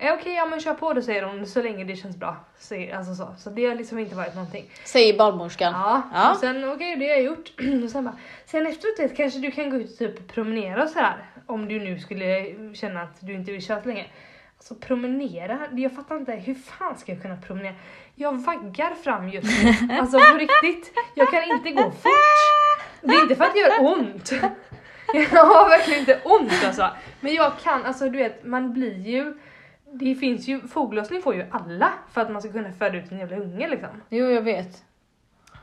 [0.00, 2.36] Okej, ja men kör på det säger hon så länge det känns bra.
[2.58, 3.34] Så, alltså så.
[3.38, 4.70] så det har liksom inte varit någonting.
[4.84, 5.72] Säger barnmorskan.
[5.72, 6.30] Ja, Ja.
[6.30, 7.52] och sen okej det har jag gjort.
[7.84, 8.16] och sen bara,
[8.46, 11.16] sen efteråt vet, kanske du kan gå ut och typ promenera och så här.
[11.46, 14.06] Om du nu skulle känna att du inte vill köra så länge.
[14.56, 17.74] Alltså promenera, jag fattar inte, hur fan ska jag kunna promenera?
[18.14, 20.92] Jag vaggar fram just nu, alltså på riktigt.
[21.14, 22.86] Jag kan inte gå fort.
[23.00, 24.32] Det är inte för att det gör ont.
[25.32, 26.90] Jag har verkligen inte ont alltså.
[27.20, 29.34] Men jag kan, alltså du vet, man blir ju
[29.92, 33.18] det finns ju, foglossning får ju alla för att man ska kunna föda ut en
[33.18, 33.88] jävla unge liksom.
[34.08, 34.82] Jo, jag vet.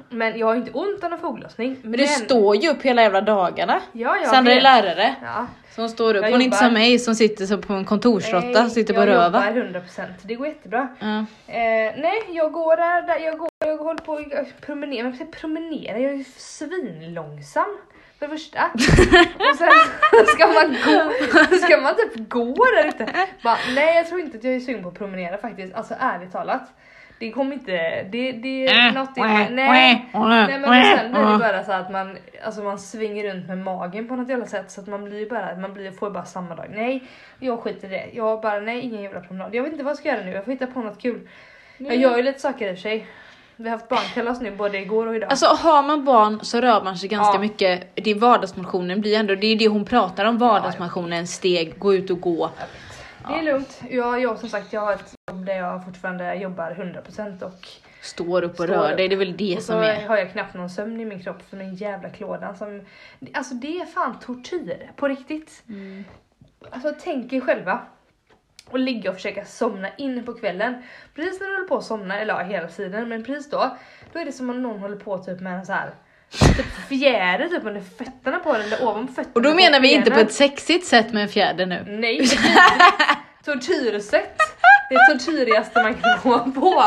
[0.10, 1.78] Men jag har inte ont av en foglossning.
[1.82, 3.82] Men du står ju upp hela jävla dagarna.
[3.92, 5.16] Ja, jag Sandra är lärare.
[5.22, 5.48] Ja.
[5.76, 6.24] Så hon står upp.
[6.24, 8.94] Jag hon är inte som mig som sitter som på en kontorsråtta Nej, och sitter
[8.94, 9.50] på jag röva.
[9.56, 10.88] jobbar 100%, det går jättebra.
[11.00, 11.18] Ja.
[11.48, 16.00] Eh, nej, jag går där, jag går, jag håller på att promenera, men jag promenera,
[16.00, 17.78] jag är ju svinlångsam.
[18.24, 18.72] För det första.
[19.50, 19.70] Och sen
[20.28, 23.28] ska man gå, ska man typ gå där ute.
[23.44, 26.32] Bara, nej jag tror inte att jag är sugen på att promenera faktiskt, alltså ärligt
[26.32, 26.62] talat.
[27.20, 29.50] Det kommer inte, det, det är Äh, något i mig.
[29.52, 33.48] Nej, nej men och sen blir det bara så att man, alltså man svänger runt
[33.48, 36.26] med magen på något jävla sätt så att man blir bara, man blir, får bara
[36.26, 36.66] samma dag.
[36.76, 37.04] Nej,
[37.40, 38.10] jag skiter i det.
[38.14, 39.56] Jag bara, nej ingen jävla promenad.
[39.56, 41.30] Jag vet inte vad jag ska göra nu, jag får hitta på något kul.
[41.78, 43.08] Jag gör ju lite saker i och för sig.
[43.56, 45.30] Vi har haft barnkalas nu både igår och idag.
[45.32, 47.40] Alltså har man barn så rör man sig ganska Ja.
[47.40, 47.88] mycket.
[47.96, 52.10] Det är vardagsmotionen blir ändå, det är det hon pratar om, vardagsmotionen, steg, gå ut
[52.10, 52.50] och gå.
[53.28, 53.82] Det är lugnt.
[53.90, 57.68] Jag, jag som sagt, jag har ett jobb där jag fortfarande jobbar 100% och,
[58.02, 58.98] Står upp och Står rör upp.
[58.98, 60.08] dig, det är väl det och så som är.
[60.08, 62.82] har jag knappt någon sömn i min kropp för den jävla klådan som...
[63.34, 65.64] Alltså det är fan tortyr, på riktigt.
[65.70, 66.04] Mm.
[66.72, 67.80] Alltså tänk er själva
[68.74, 70.84] och ligga och försöka somna in på kvällen.
[71.16, 73.78] Precis när du håller på att somna, eller ja hela tiden, men precis då,
[74.14, 75.94] då är det som om någon håller på typ med en så här
[76.56, 80.12] typ fjäder typ under fötterna på den eller ovanför fötterna Och då menar vi inte
[80.12, 81.84] på ett sexigt sätt med en fjäder nu.
[81.88, 82.28] Nej,
[83.46, 84.38] tortyrsätt.
[84.90, 86.84] Det är tortyrigaste man kan komma på.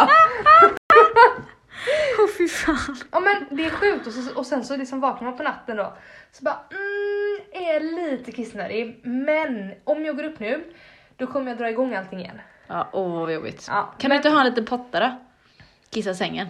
[2.18, 2.97] Åh fy fan.
[3.12, 5.76] Ja men det är sjukt och, så, och sen så liksom vaknar man på natten
[5.76, 5.97] då.
[6.32, 10.64] Så bara mm, är lite kissnödig men om jag går upp nu
[11.16, 12.40] då kommer jag dra igång allting igen.
[12.66, 13.64] Ja, åh vad jobbigt.
[13.68, 15.16] Ja, Kan men- du inte ha en liten potta då?
[15.90, 16.48] Kissa sängen.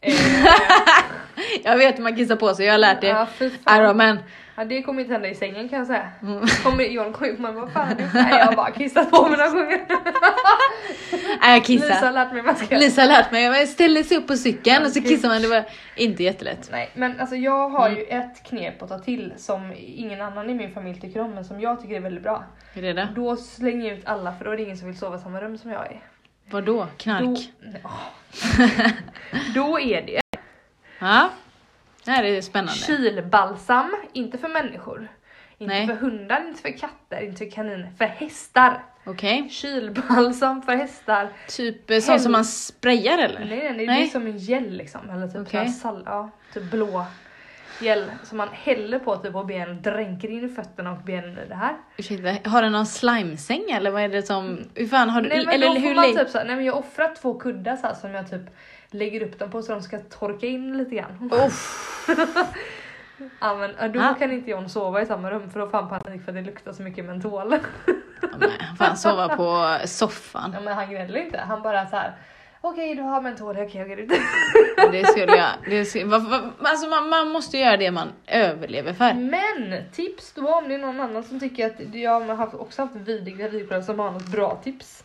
[0.00, 0.14] Eh,
[1.64, 3.06] Jag vet hur man kissar på sig, jag har lärt det.
[3.06, 3.26] ja.
[3.78, 4.18] Iron Man.
[4.56, 6.10] Ja, det kommer inte hända i sängen kan jag säga.
[6.22, 6.46] Mm.
[6.62, 8.14] Kommer John komma upp man vad fan gjort?
[8.14, 9.80] Nej jag har bara kissat på mig några gånger.
[11.40, 12.12] Nej jag Lisa har kissar.
[12.12, 14.84] lärt mig vad jag ska Lisa har lärt mig, man ställer sig upp på cykeln
[14.84, 15.64] och så kissar man, det var
[15.96, 16.68] inte jättelätt.
[16.72, 17.98] Nej men alltså jag har Mm.
[17.98, 21.44] ju ett knep att ta till som ingen annan i min familj tycker om men
[21.44, 22.44] som jag tycker är väldigt bra.
[22.74, 23.08] Är det det?
[23.16, 25.40] Då slänger jag ut alla för då är det ingen som vill sova i samma
[25.40, 26.00] rum som jag är.
[26.50, 26.72] Vadå?
[26.76, 27.38] Då, Knark?
[27.84, 27.90] Åh.
[29.54, 30.20] då är det
[30.98, 31.28] Ja.
[32.04, 32.72] Det här är spännande.
[32.72, 35.08] kylbalsam, inte för människor.
[35.58, 35.86] Inte Nej.
[35.86, 38.84] för hundar, inte för katter, inte för kaniner, för hästar.
[39.04, 39.48] Okej.
[39.50, 41.28] Kylbalsam för hästar.
[41.48, 43.40] Typ eh, sånt som man sprayar eller?
[43.40, 44.02] Nej, nej, nej, det Nej.
[44.02, 45.10] är som en gel liksom.
[45.10, 45.68] Eller typ okay.
[45.68, 47.04] sal- ja, typ blå
[47.80, 51.48] gel som man häller på typ på benen, dränker in i fötterna och benen i
[51.48, 51.76] det här.
[51.96, 55.46] Ursäkta, har den någon slimesäng eller vad är det som, hur fan har du, Nej
[55.46, 57.94] men eller hur man typ så, nej men jag har offrat två kuddar så här,
[57.94, 58.56] som jag typ
[58.94, 61.30] lägger upp dem på så de ska torka in lite grann.
[61.46, 62.08] Uff.
[63.40, 64.14] Ja men då Ah.
[64.14, 66.42] kan inte John sova i samma rum för då får han panik för att det
[66.42, 67.58] luktar så mycket mentol.
[68.22, 70.50] Ja, men, fan sova på soffan.
[70.54, 72.12] Ja men han gnäller inte, han bara så här.
[72.60, 74.12] Okej du har mentol, okej jag går ut.
[74.92, 78.92] Det skulle jag, det skulle, vad, vad, alltså man, man måste göra det man överlever
[78.92, 79.14] för.
[79.14, 82.82] Men tips då om det är någon annan som tycker att jag har haft, också
[82.82, 85.04] haft vidriga gravidproblem som har något bra tips.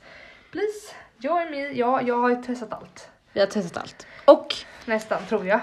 [0.52, 1.72] Please, join me.
[1.72, 3.10] Ja, jag har ju testat allt.
[3.38, 4.08] Vi har testat allt.
[4.26, 5.60] Och, Nästan tror jag.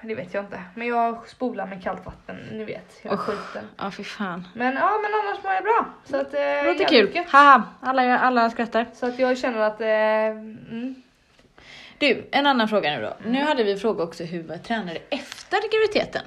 [0.00, 0.60] Det vet jag inte.
[0.74, 2.98] Men jag spolar med kallt vatten, ni vet.
[3.02, 3.64] Jag är skiten.
[3.76, 4.48] ja fy fan.
[4.54, 5.86] Men ja, men annars mår jag bra.
[6.04, 7.22] Så att, eh, Det låter kul.
[7.28, 8.86] Haha, alla, alla skrattar.
[8.94, 11.02] Så att jag känner att, eh, mm,
[11.98, 13.16] Du, en annan fråga nu då.
[13.30, 16.22] Nu hade vi fråga också hur vi tränade efter graviditeten.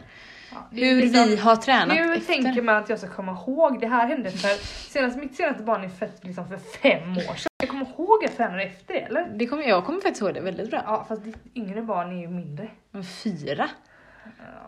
[0.72, 2.34] Hur liksom- vi har tränat Hur efter.
[2.34, 3.80] tänker man att jag ska komma ihåg?
[3.80, 4.50] Det här hände för
[4.92, 7.50] senast, mitt senaste barn är fött liksom för fem år sedan.
[7.62, 9.28] Jag kommer ihåg att jag tränade efter det eller?
[9.36, 10.82] Det kommer, jag kommer faktiskt ihåg det väldigt bra.
[10.86, 12.68] Ja fast ditt yngre barn är ju mindre.
[12.92, 13.70] Men fyra?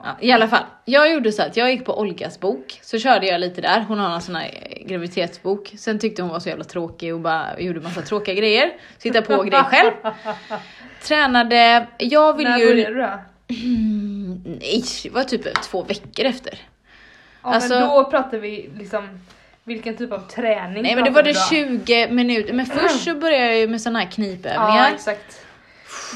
[0.03, 3.25] Ja, I alla fall, jag gjorde så att jag gick på Olgas bok, så körde
[3.25, 3.85] jag lite där.
[3.87, 5.73] Hon har en sån här eh, graviditetsbok.
[5.77, 8.71] Sen tyckte hon var så jävla tråkig och bara gjorde massa tråkiga grejer.
[8.97, 9.91] Så hittade på grejer själv.
[11.03, 12.65] Tränade, jag vill När ju...
[12.65, 13.19] började du då?
[14.25, 16.59] Mm, nej, det var typ två veckor efter.
[17.43, 19.19] Ja Alltså- men då pratar vi liksom
[19.63, 21.79] vilken typ av träning Nej men det pratar var det då?
[21.85, 24.91] 20 minuter, men först så började jag ju med såna här Ja knipövningar.
[24.93, 25.45] exakt.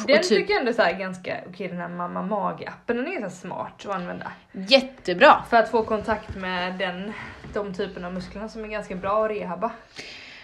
[0.02, 2.94] och Den typ tycker jag ändå är så här ganska, okej den här mamma mage-appen
[2.94, 4.32] den är ganska smart att använda.
[4.52, 5.44] jättebra.
[5.50, 7.14] För att få kontakt med den,
[7.54, 9.72] de typerna av musklerna som är ganska bra att rehabba.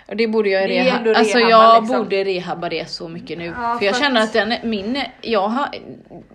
[0.08, 1.98] Det borde jag Det reha- Alltså rehabba, jag liksom.
[2.04, 3.46] borde rehabba det så mycket nu.
[3.46, 5.68] Ja, för jag för känner att- den, min, jag har,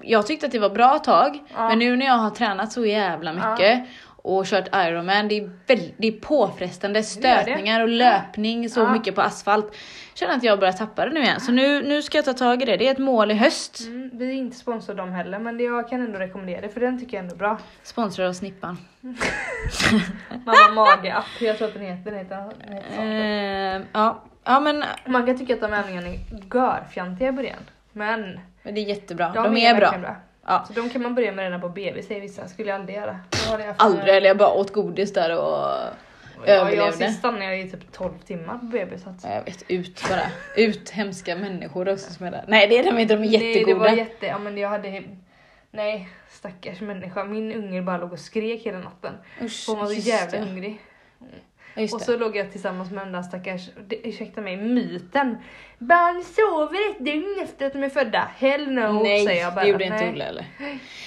[0.03, 1.39] jag tyckte att det var bra tag.
[1.57, 1.69] Ja.
[1.69, 3.85] Men nu när jag har tränat så jävla mycket
[4.23, 9.21] och kört Ironman, det är, väldigt, det är påfrestande stötningar och löpning så mycket på
[9.23, 9.77] asfalt.
[10.21, 11.41] Känner att jag börjar tappa det nu igen.
[11.41, 13.81] Så nu, nu ska jag ta tag i det, det är ett mål i höst.
[13.87, 17.01] Mm, vi är inte sponsrade dem heller men jag kan ändå rekommendera det för den
[17.01, 17.59] tycker jag ändå är bra.
[17.83, 18.79] Sponsrad av Snippan.
[20.45, 23.03] Mamma mage-app, jag tror att den heter, den heter, den heter så.
[23.03, 24.23] Eh, ja.
[24.45, 26.19] ja men, Man kan tycka att de övningarna är
[26.55, 27.63] görfjantiga i början.
[27.93, 29.81] Men men det är jättebra, de, de, är, bra.
[29.81, 30.17] verkligen bra.
[30.47, 30.65] Ja.
[30.67, 33.21] Så de kan man börja med redan på BB säger vissa, skulle jag aldrig göra.
[33.77, 35.67] Aldrig, eller jag bara åt godis där och
[36.47, 36.93] Ja, jag överlevde.
[37.07, 39.17] sist stannade jag i typ 12 timmar på BB så att...
[39.25, 40.21] Ja, Jag vet, ut bara.
[40.57, 42.45] Ut hemska människor också som är där.
[42.49, 43.79] Nej det är de inte, de är Nej, det jättegoda.
[43.91, 45.03] var jätte, ja men jag hade
[45.71, 47.25] Nej, stackars människa.
[47.25, 49.13] Min unge bara låg och skrek hela natten.
[49.43, 50.45] Usch, Hon var så jävla det.
[50.45, 50.81] hungrig.
[51.75, 52.07] Ja, Just och det.
[52.07, 55.37] så låg jag tillsammans med den där stackars, det- ursäkta mig, myten.
[55.79, 58.29] Barn sover ett dygn efter att de är födda.
[58.39, 59.65] Hell no, Nej, säger jag bara.
[59.65, 60.11] det gjorde inte Nej.
[60.13, 60.45] Olle eller?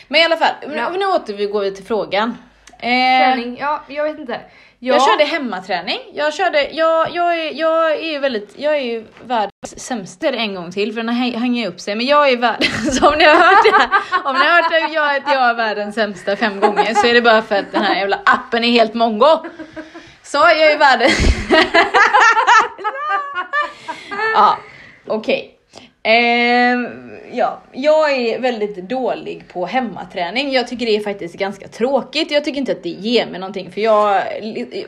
[0.07, 0.89] Men i alla fall, nu, Ja.
[0.89, 2.37] nu återgår vi till frågan.
[2.71, 4.39] Eh, Träning, ja jag vet inte.
[4.85, 5.99] Ja, Jag körde hemmaträning.
[6.13, 10.55] Jag körde, jag, jag, är, jag är ju väldigt, jag är ju världens sämsta en
[10.55, 11.95] gång till för den här hänger upp sig.
[11.95, 13.89] Men jag är världens, om ni har hört det, här-
[14.23, 17.13] om ni har hört det, jag, att jag är världens sämsta fem gånger så är
[17.13, 19.45] det bara för att den här jävla appen är helt mongo.
[20.23, 21.19] Så jag är världens...
[24.35, 24.57] ja,
[25.07, 25.52] okej.
[26.03, 30.51] Ehm, ja, jag är väldigt dålig på hemmaträning.
[30.51, 32.31] Jag tycker det är faktiskt ganska tråkigt.
[32.31, 34.23] Jag tycker inte att det ger mig någonting för jag,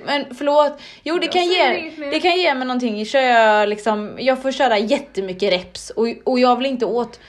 [0.06, 0.82] men förlåt.
[1.04, 3.06] Jo det kan, ge, det kan ge mig någonting.
[3.06, 7.20] Kör jag, liksom, jag får köra jättemycket reps och, och jag vill inte åt,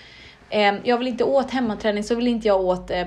[0.51, 3.07] eh, jag vill inte åt hemmaträning så vill inte jag åt eh,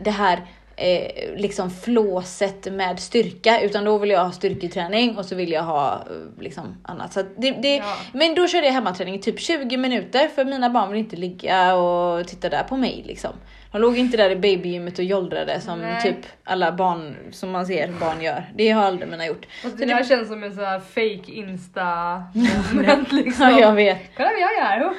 [0.00, 0.46] det här
[0.76, 5.62] eh, liksom flåset med styrka utan då vill jag ha styrketräning och så vill jag
[5.62, 7.12] ha eh, liksom annat.
[7.12, 7.96] Så det, det, Ja.
[8.12, 11.74] Men då körde jag hemmaträning i typ 20 minuter för mina barn vill inte ligga
[11.74, 13.32] och titta där på mig liksom.
[13.76, 16.02] De låg inte där i babygymmet och jollrade som Nej.
[16.02, 18.44] typ alla barn som man ser barn gör.
[18.54, 19.46] Det har aldrig mina gjort.
[19.62, 22.22] Så det här känns som en sån här fake insta
[22.74, 23.44] moment liksom.
[23.50, 23.98] Ja, jag vet.
[24.16, 24.92] Kolla vad jag gör!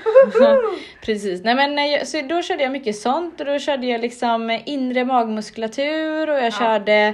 [1.05, 4.59] Precis, nej men nej, så då körde jag mycket sånt och då körde jag liksom
[4.65, 6.51] inre magmuskulatur och jag Ja.
[6.51, 7.13] körde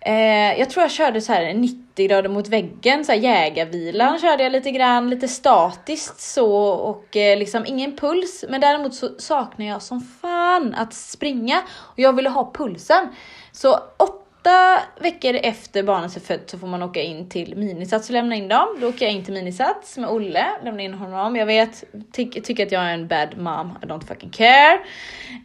[0.00, 1.42] eh, jag tror jag körde så här
[1.92, 7.16] 90 grader mot väggen, så här jägarvilan körde jag lite grann, lite statiskt så och
[7.16, 8.44] eh, liksom ingen puls.
[8.48, 13.08] Men däremot så saknar jag som fan att springa och jag ville ha pulsen.
[13.52, 13.78] Så
[14.42, 18.34] åtta veckor efter barnet är fött så får man åka in till minisats och lämna
[18.34, 18.76] in dem.
[18.80, 21.36] Då åker jag in till minisats med Olle, lämnar in honom.
[21.36, 24.80] Jag vet, ty tycker att jag är en bad mom, I don't fucking care.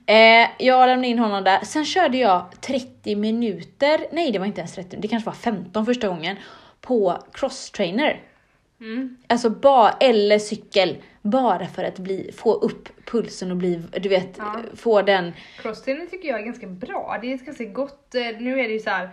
[0.06, 1.60] Eh, jag lämnade in honom där.
[1.64, 5.86] Sen körde jag 30 minuter, nej det var inte ens 30, det kanske var 15
[5.86, 6.38] första gången,
[6.82, 8.22] på crosstrainer.
[8.82, 9.18] Mm.
[9.28, 10.98] Alltså bara, eller cykel,
[11.30, 14.56] bara för att bli, få upp pulsen och bli, du vet, Ja.
[14.76, 17.18] få den Crosstraining tycker jag är ganska bra.
[17.22, 19.10] Det är ett ganska gott, eh, nu är det ju så här.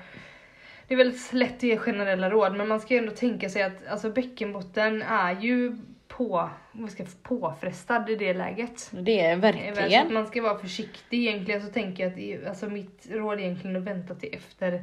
[0.89, 3.63] Det är väldigt lätt att ge generella råd men man ska ju ändå tänka sig
[3.63, 5.77] att alltså bäckenbotten är ju
[6.09, 8.91] på, vad ska påfrestad i det läget.
[8.93, 10.15] Det är Eh, verkligen.
[10.15, 12.13] man ska vara försiktig egentligen så tänker jag
[12.43, 14.83] att alltså mitt råd är egentligen att vänta till efter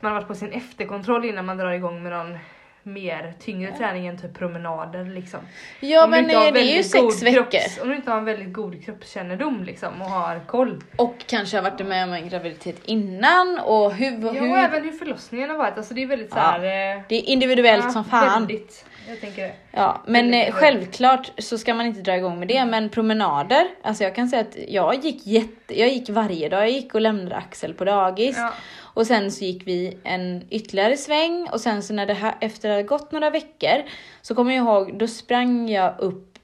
[0.00, 2.38] man har varit på sin efterkontroll innan man drar igång med någon
[2.82, 5.40] mer tyngre träning än typ promenader liksom.
[5.80, 7.42] Ja Om men eh, det är ju sex veckor.
[7.42, 10.82] kropps- om du inte har en väldigt god kroppskännedom liksom och har koll.
[10.96, 14.84] Och kanske har varit med om en graviditet innan och hur, Ja, hur och även
[14.84, 15.76] hur förlossningen har varit.
[15.78, 16.58] Alltså det är väldigt Ja, så här,
[16.96, 18.40] eh, det är individuellt ja, som fan.
[18.42, 19.52] Väldigt, jag tänker det.
[19.72, 23.66] Ja, men Väldigt eh, självklart så ska man inte dra igång med det, men promenader,
[23.82, 27.00] alltså jag kan säga att jag gick jätte, jag gick varje dag, jag gick och
[27.00, 28.52] lämnade Axel på dagis Ja.
[28.94, 32.68] Och sen så gick vi en ytterligare sväng och sen så när det här, efter
[32.68, 33.82] det hade gått några veckor
[34.22, 36.38] så kommer jag ihåg, då sprang jag upp,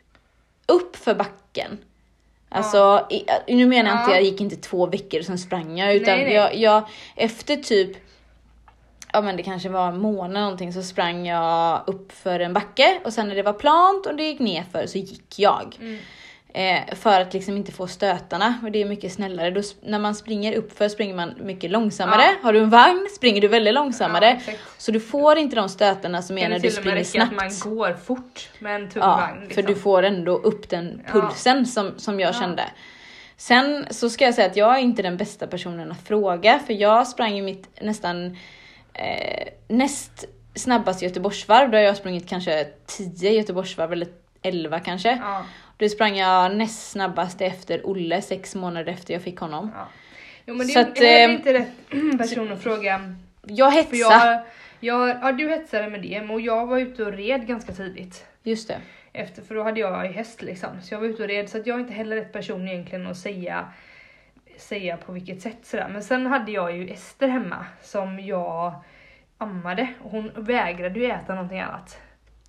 [0.66, 1.78] upp för backen.
[2.48, 4.16] Alltså, i, nu menar jag inte, Ja.
[4.16, 6.34] jag gick inte två veckor och sen sprang jag utan Nej, nej.
[6.34, 7.96] Jag, jag, efter typ
[9.12, 13.00] ja men det kanske var en månad någonting så sprang jag upp för en backe
[13.04, 15.76] och sen när det var plant och det gick nerför så gick jag.
[15.80, 15.98] Mm.
[16.56, 19.50] Eh, för att liksom inte få stötarna och det är mycket snällare.
[19.50, 22.22] Då, när man springer uppför springer man mycket långsammare.
[22.22, 22.34] Ja.
[22.42, 24.40] Har du en vagn springer du väldigt långsammare.
[24.46, 27.28] Ja, så du får inte de stötarna som är när det du springer räcka att
[27.28, 27.64] snabbt.
[27.64, 29.50] man går fort med en tung Ja, vagn.
[29.50, 32.40] för du får ändå upp den pulsen som, som jag Ja.
[32.40, 32.64] kände.
[33.36, 36.72] Sen så ska jag säga att jag är inte den bästa personen att fråga för
[36.74, 38.36] jag sprang ju mitt nästan
[38.92, 41.70] eh, näst snabbaste Göteborgsvarv.
[41.70, 44.08] Då har jag sprungit kanske 10 Göteborgsvarv eller
[44.42, 45.18] 11 kanske.
[45.22, 45.42] Ja,
[45.76, 49.70] Då sprang jag näst snabbast efter Olle sex månader efter jag fick honom.
[49.74, 49.88] ja.
[50.48, 53.14] Jo men det Så är att, heller eh, inte rätt person att fråga.
[53.42, 53.98] Jag hetsade.
[54.00, 54.42] jag,
[54.80, 58.26] jag, ja du hetsade med det och jag var ute och red ganska tidigt.
[58.42, 58.80] Just det.
[59.12, 60.68] Efter, för då hade jag häst liksom.
[60.82, 63.06] Så jag var ute och red så att jag är inte heller rätt person egentligen
[63.06, 63.68] att säga,
[64.56, 65.88] säga på vilket sätt sådär.
[65.92, 68.74] Men sen hade jag ju Ester hemma som jag
[69.38, 71.98] ammade och hon vägrade ju äta någonting annat.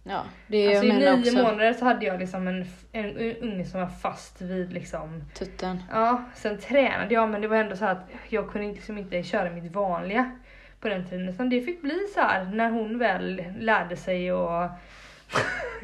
[0.10, 1.36] Ja, det Alltså i nio också.
[1.36, 5.84] månader så hade jag liksom en, en unge som var fast vid liksom Tutten.
[5.92, 9.50] Ja, sen tränade jag men det var ändå så att jag kunde liksom inte köra
[9.50, 10.32] mitt vanliga
[10.80, 11.30] på den tiden.
[11.30, 14.72] Utan det fick bli så här när hon väl lärde sig att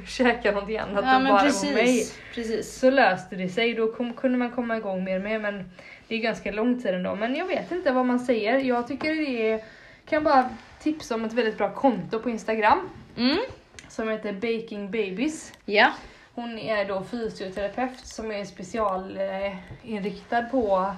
[0.07, 1.51] käka någonting annat Ja men bara vara mig.
[1.73, 2.19] precis.
[2.35, 2.79] precis.
[2.79, 5.71] Så löste det sig, då kom, kunde man komma igång mer med men
[6.07, 7.15] det är ganska lång tid ändå.
[7.15, 8.57] Men jag vet inte vad man säger.
[8.59, 9.59] Jag tycker det är,
[10.09, 10.49] kan bara
[10.79, 13.37] tipsa om ett väldigt bra konto på Instagram Mm.
[13.93, 15.53] Som heter Baking Babies.
[15.65, 15.91] Ja.
[16.35, 20.93] Hon är då fysioterapeut som är specialinriktad på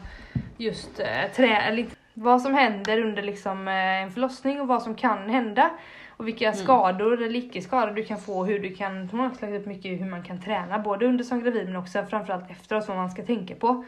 [0.58, 5.30] just eh, trä, vad som händer under liksom, eh, en förlossning och vad som kan
[5.30, 5.70] hända.
[6.18, 9.66] Och vilka skador eller icke-skador du kan få, hur du kan, hon har lagt upp
[9.66, 13.12] mycket hur man kan träna både under som gravid men också framförallt efteråt vad man
[13.12, 13.86] ska tänka på.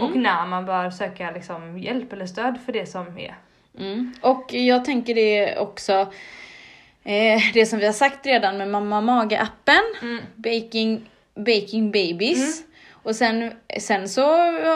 [0.00, 3.34] Och när man bör söka liksom, hjälp eller stöd för det som är.
[3.78, 4.12] Mm.
[4.20, 6.12] Och jag tänker det också,
[7.08, 10.20] eh, det som vi har sagt redan med Mamma Mage-appen, Mm.
[10.36, 12.62] Baking, baking Babies.
[13.02, 14.22] Och sen, sen så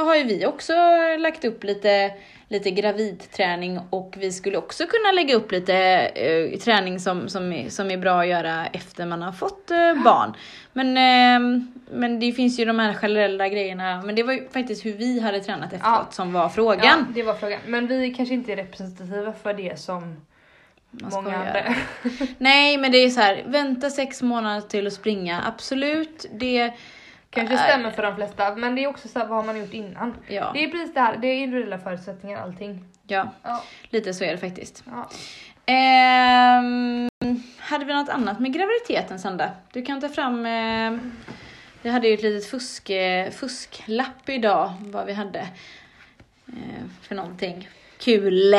[0.04, 0.72] har ju vi också
[1.18, 2.10] lagt upp lite,
[2.48, 7.68] lite gravidträning och vi skulle också kunna lägga upp lite eh, träning som, som, är,
[7.68, 10.32] som är bra att göra efter man har fått eh, barn.
[10.72, 14.84] Men, eh, men det finns ju de här generella grejerna, men det var ju faktiskt
[14.84, 16.86] hur vi hade tränat efteråt som var frågan.
[16.86, 17.60] Ja, det var frågan.
[17.66, 20.16] Men vi kanske inte är representativa för det som
[20.92, 21.74] många andra.
[22.38, 26.26] Nej men det är så här, vänta sex månader till att springa, absolut.
[26.32, 26.72] Det,
[27.30, 29.72] Kanske stämmer för de flesta, men det är också så här, vad har man gjort
[29.74, 30.14] innan?
[30.28, 32.84] ja, Det är precis det här, det är individuella förutsättningar allting.
[33.06, 33.62] ja, Ja.
[33.90, 34.84] lite så är det faktiskt.
[34.86, 35.08] ja.
[35.66, 37.08] Ehm,
[37.58, 39.50] hade vi något annat med graviditeten Sandra?
[39.72, 40.98] Du kan ta fram, eh,
[41.82, 45.38] vi hade ju ett litet fusk, eh, fusklapp idag, vad vi hade
[46.46, 47.68] eh, för någonting.
[47.98, 48.54] Kul!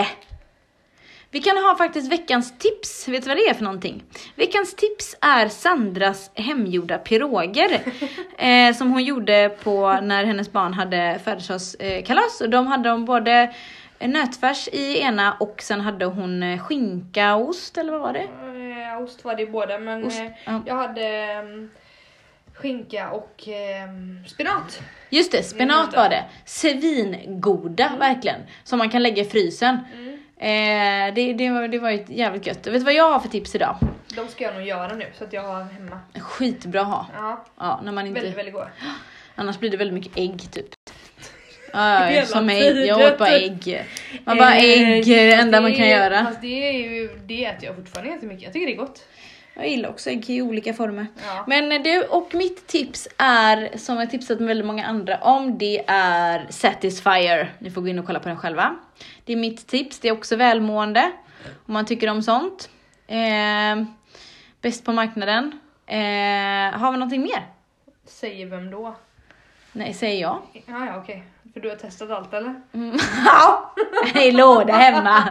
[1.34, 3.08] Vi kan ha faktiskt veckans tips.
[3.08, 4.04] Vet du vad det är för någonting?
[4.36, 7.82] Veckans tips är Sandras hemgjorda piroger.
[8.38, 12.42] eh, som hon gjorde på när hennes barn hade födelsedagskalas.
[12.42, 13.54] Och de hade de både
[14.00, 18.28] nötfärs i ena och sen hade hon eh, skinka och ost, eller vad var det?
[18.94, 20.62] Eh, ost var det i båda, men Ost, eh, ja.
[20.66, 21.70] jag hade ehm,
[22.54, 24.82] skinka och ehm, spenat.
[25.10, 26.26] Just det, spenat var det.
[26.46, 28.42] Svingoda, verkligen.
[28.64, 29.80] Som man kan lägga i frysen.
[30.38, 32.68] Eh, det, det, var, det var ju jävligt gött.
[32.68, 33.78] Vet du vad jag har för tips idag?
[34.16, 36.00] De ska jag nog göra nu så att jag har hemma.
[36.20, 37.08] Skitbra att ha.
[37.16, 38.20] Ja, Ja, när man inte...
[38.20, 38.70] väldigt, väldigt goda.
[39.36, 40.66] Annars blir det väldigt mycket ägg typ.
[41.76, 42.86] Ja, som tiden.
[42.88, 43.86] Jag åt bara ägg.
[44.26, 46.26] Man bara ägg, är det enda man kan göra.
[46.26, 48.44] Fast det är ju, det äter jag fortfarande jättemycket.
[48.44, 49.06] Jag tycker det är gott.
[49.54, 51.08] Jag gillar också ägg i olika former.
[51.26, 51.44] Ja.
[51.48, 55.84] Men du, och mitt tips är, som jag tipsat med väldigt många andra om, det
[55.88, 57.54] är Satisfyer.
[57.60, 58.76] Ni får gå in och kolla på den själva.
[59.26, 61.12] Det är mitt tips, det är också välmående.
[61.66, 62.70] Om man tycker om sånt.
[63.08, 63.84] Eh,
[64.62, 65.60] bäst på marknaden.
[65.86, 67.48] Eh, har vi någonting mer?
[68.06, 68.96] Säger vem då?
[69.72, 70.42] Nej, säger jag.
[70.54, 71.24] Ja, ja okej.
[71.54, 72.56] För du har testat allt eller?
[72.74, 72.98] Mm.
[73.26, 73.74] Ja,
[74.22, 75.24] i låda hemma.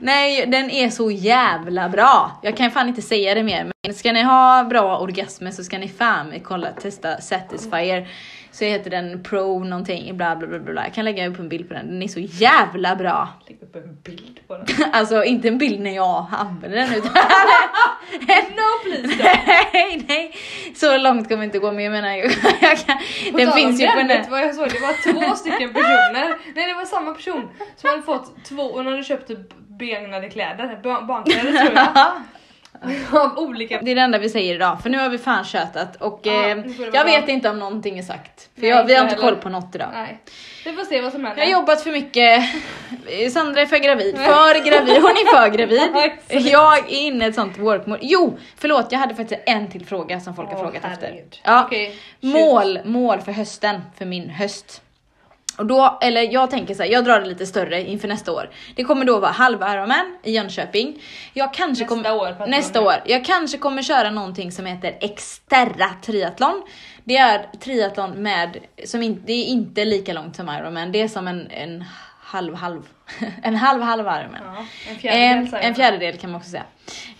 [0.00, 2.30] Nej, den är så jävla bra.
[2.42, 3.71] Jag kan fan inte säga det mer.
[3.90, 8.08] Ska ni ha bra orgasmer så ska ni fan kolla, testa Satisfyer.
[8.50, 10.84] Så heter den Pro någonting, bla bla bla bla.
[10.84, 11.86] Jag kan lägga upp en bild på den.
[11.86, 13.28] Den är så jävla bra.
[13.48, 14.66] Lägg upp en bild på den.
[14.92, 17.12] Alltså inte en bild när jag använder den utan
[18.56, 19.22] no please
[19.72, 20.34] nej, nej.
[20.74, 22.08] Så långt kommer inte gå men jag menar
[22.60, 22.98] jag kan,
[23.32, 24.24] den finns ju på den, vet den.
[24.24, 24.68] du vad jag såg?
[24.68, 26.36] Det var två stycken personer.
[26.54, 30.30] Nej det var samma person som hade fått två, och hon hade köpt typ begagnade
[30.30, 32.12] kläder, ba- barnkläder tror jag.
[33.12, 35.96] Av olika Det är det enda vi säger idag, för nu har vi fan tjötat
[35.96, 36.58] och Ja, eh,
[36.92, 38.48] jag vet inte om någonting är sagt.
[38.54, 39.28] För Nej, jag, vi har inte heller.
[39.28, 39.88] koll på något idag.
[39.92, 40.18] Nej.
[40.64, 41.42] Vi får se vad som händer.
[41.42, 42.44] Jag har jobbat för mycket,
[43.32, 45.80] Sandra är för gravid, för gravid, hon är för gravid.
[46.52, 48.00] Jag är inne i ett sånt work mode.
[48.02, 51.06] Jo, förlåt jag hade faktiskt en till fråga som folk har frågat efter.
[51.06, 51.40] herregud.
[51.44, 51.86] Ja, Okej,
[52.20, 52.32] shoot.
[52.34, 54.81] mål, mål för hösten, för min höst.
[55.62, 58.50] Och då, eller jag tänker så här, jag drar det lite större inför nästa år.
[58.74, 61.02] Det kommer då vara halva Ironman i Jönköping.
[61.32, 62.94] Jag kanske Nästa kommer, år, nästa år.
[63.04, 66.62] Jag kanske kommer köra någonting som heter Exterra triathlon.
[67.04, 71.08] Det är triathlon med, som in, det är inte lika långt som Ironman, det är
[71.08, 71.84] som en, en
[72.20, 72.82] halv halv,
[73.42, 74.40] en halv halv Ironman.
[74.44, 76.64] Ja, en fjärdedel Eh, en fjärdedel kan man också säga.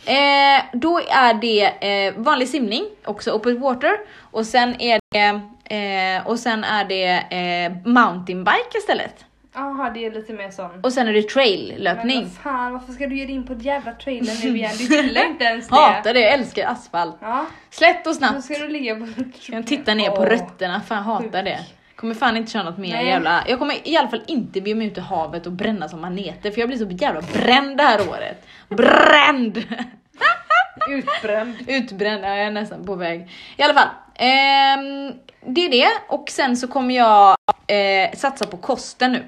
[0.04, 1.64] Eh, då är det
[2.06, 3.92] eh, vanlig simning, också open water.
[4.18, 5.40] Och sen är det,
[5.76, 9.24] eh, och sen är det eh, mountainbike istället.
[9.54, 10.80] Jaha, det är lite mer sån.
[10.82, 12.22] Och sen är det Men trail-löpning.
[12.22, 14.70] vad fan, varför ska du ge dig in på ett jävla trailer nu igen?
[14.78, 15.74] Du gillar inte ens det.
[15.74, 17.16] Hatar det, jag älskar asfalt.
[17.20, 18.44] Ja, Slätt och snabbt.
[18.44, 19.06] ska du ligga på...
[19.48, 20.26] Jag titta ner på Åh.
[20.26, 21.32] rötterna, fan hatar sjuk.
[21.32, 21.58] det.
[21.96, 23.06] Kommer fan inte köra något mer Nej.
[23.06, 23.44] jävla...
[23.48, 26.50] Jag kommer i alla fall inte be mig ut i havet och bränna som maneter
[26.50, 28.46] för jag blir så jävla bränd det här året.
[28.68, 29.64] Bränd!
[30.88, 31.54] Utbränd.
[31.68, 33.30] Utbränd, ja, jag är nästan på väg.
[33.56, 35.12] I alla fall, ehm,
[35.46, 39.22] det är det och sen så kommer jag eh, satsa på kosten nu.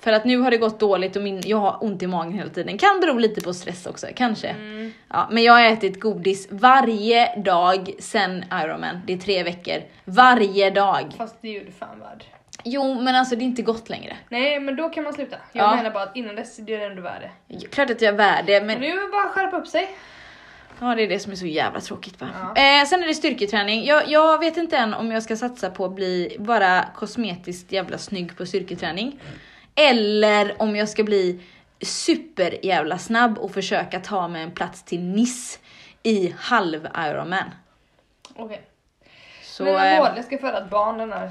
[0.00, 2.50] För att nu har det gått dåligt och min, jag har ont i magen hela
[2.50, 2.78] tiden.
[2.78, 4.48] Kan bero lite på stress också, kanske.
[4.48, 4.92] Mm.
[5.08, 9.00] Ja, men jag har ätit godis varje dag sen Ironman.
[9.06, 9.82] Det är tre veckor.
[10.04, 11.06] Varje dag.
[11.16, 12.24] Fast det är ju fan värd.
[12.64, 14.16] Jo, men alltså det är inte gott längre.
[14.28, 15.36] Nej men då kan man sluta.
[15.52, 15.76] Jag Ja.
[15.76, 17.66] menar bara att innan dess det är det ändå värd det.
[17.68, 19.88] Klart att jag är värd det, men nu är det bara att skärpa upp sig.
[20.80, 22.28] Ja det är det som är så jävla tråkigt va.
[22.54, 22.80] Ja.
[22.80, 23.84] Eh, sen är det styrketräning.
[23.84, 27.98] Jag, jag vet inte än om jag ska satsa på att bli bara kosmetiskt jävla
[27.98, 29.20] snygg på styrketräning.
[29.74, 31.40] Eller om jag ska bli
[31.80, 35.58] super jävla snabb och försöka ta mig en plats till Nice
[36.02, 37.50] i halv Ironman.
[38.36, 38.62] Okej.
[39.42, 41.30] Så, Mina eh, mål, jag ska föda ett barn den här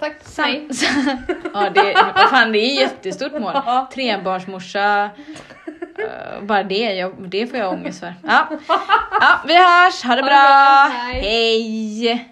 [0.00, 0.66] Tack, nej.
[0.70, 1.18] Sam-
[1.54, 1.94] ja, det,
[2.30, 3.52] fan, det är jättestort mål.
[3.94, 5.10] Trebarnsmorsa.
[5.98, 8.14] eh, bara det, jag, det får jag ångest för.
[8.22, 8.48] Ja.
[9.20, 10.30] ja, vi hörs, ha det bra.
[10.30, 11.20] bra, hej.
[11.20, 12.28] Hej.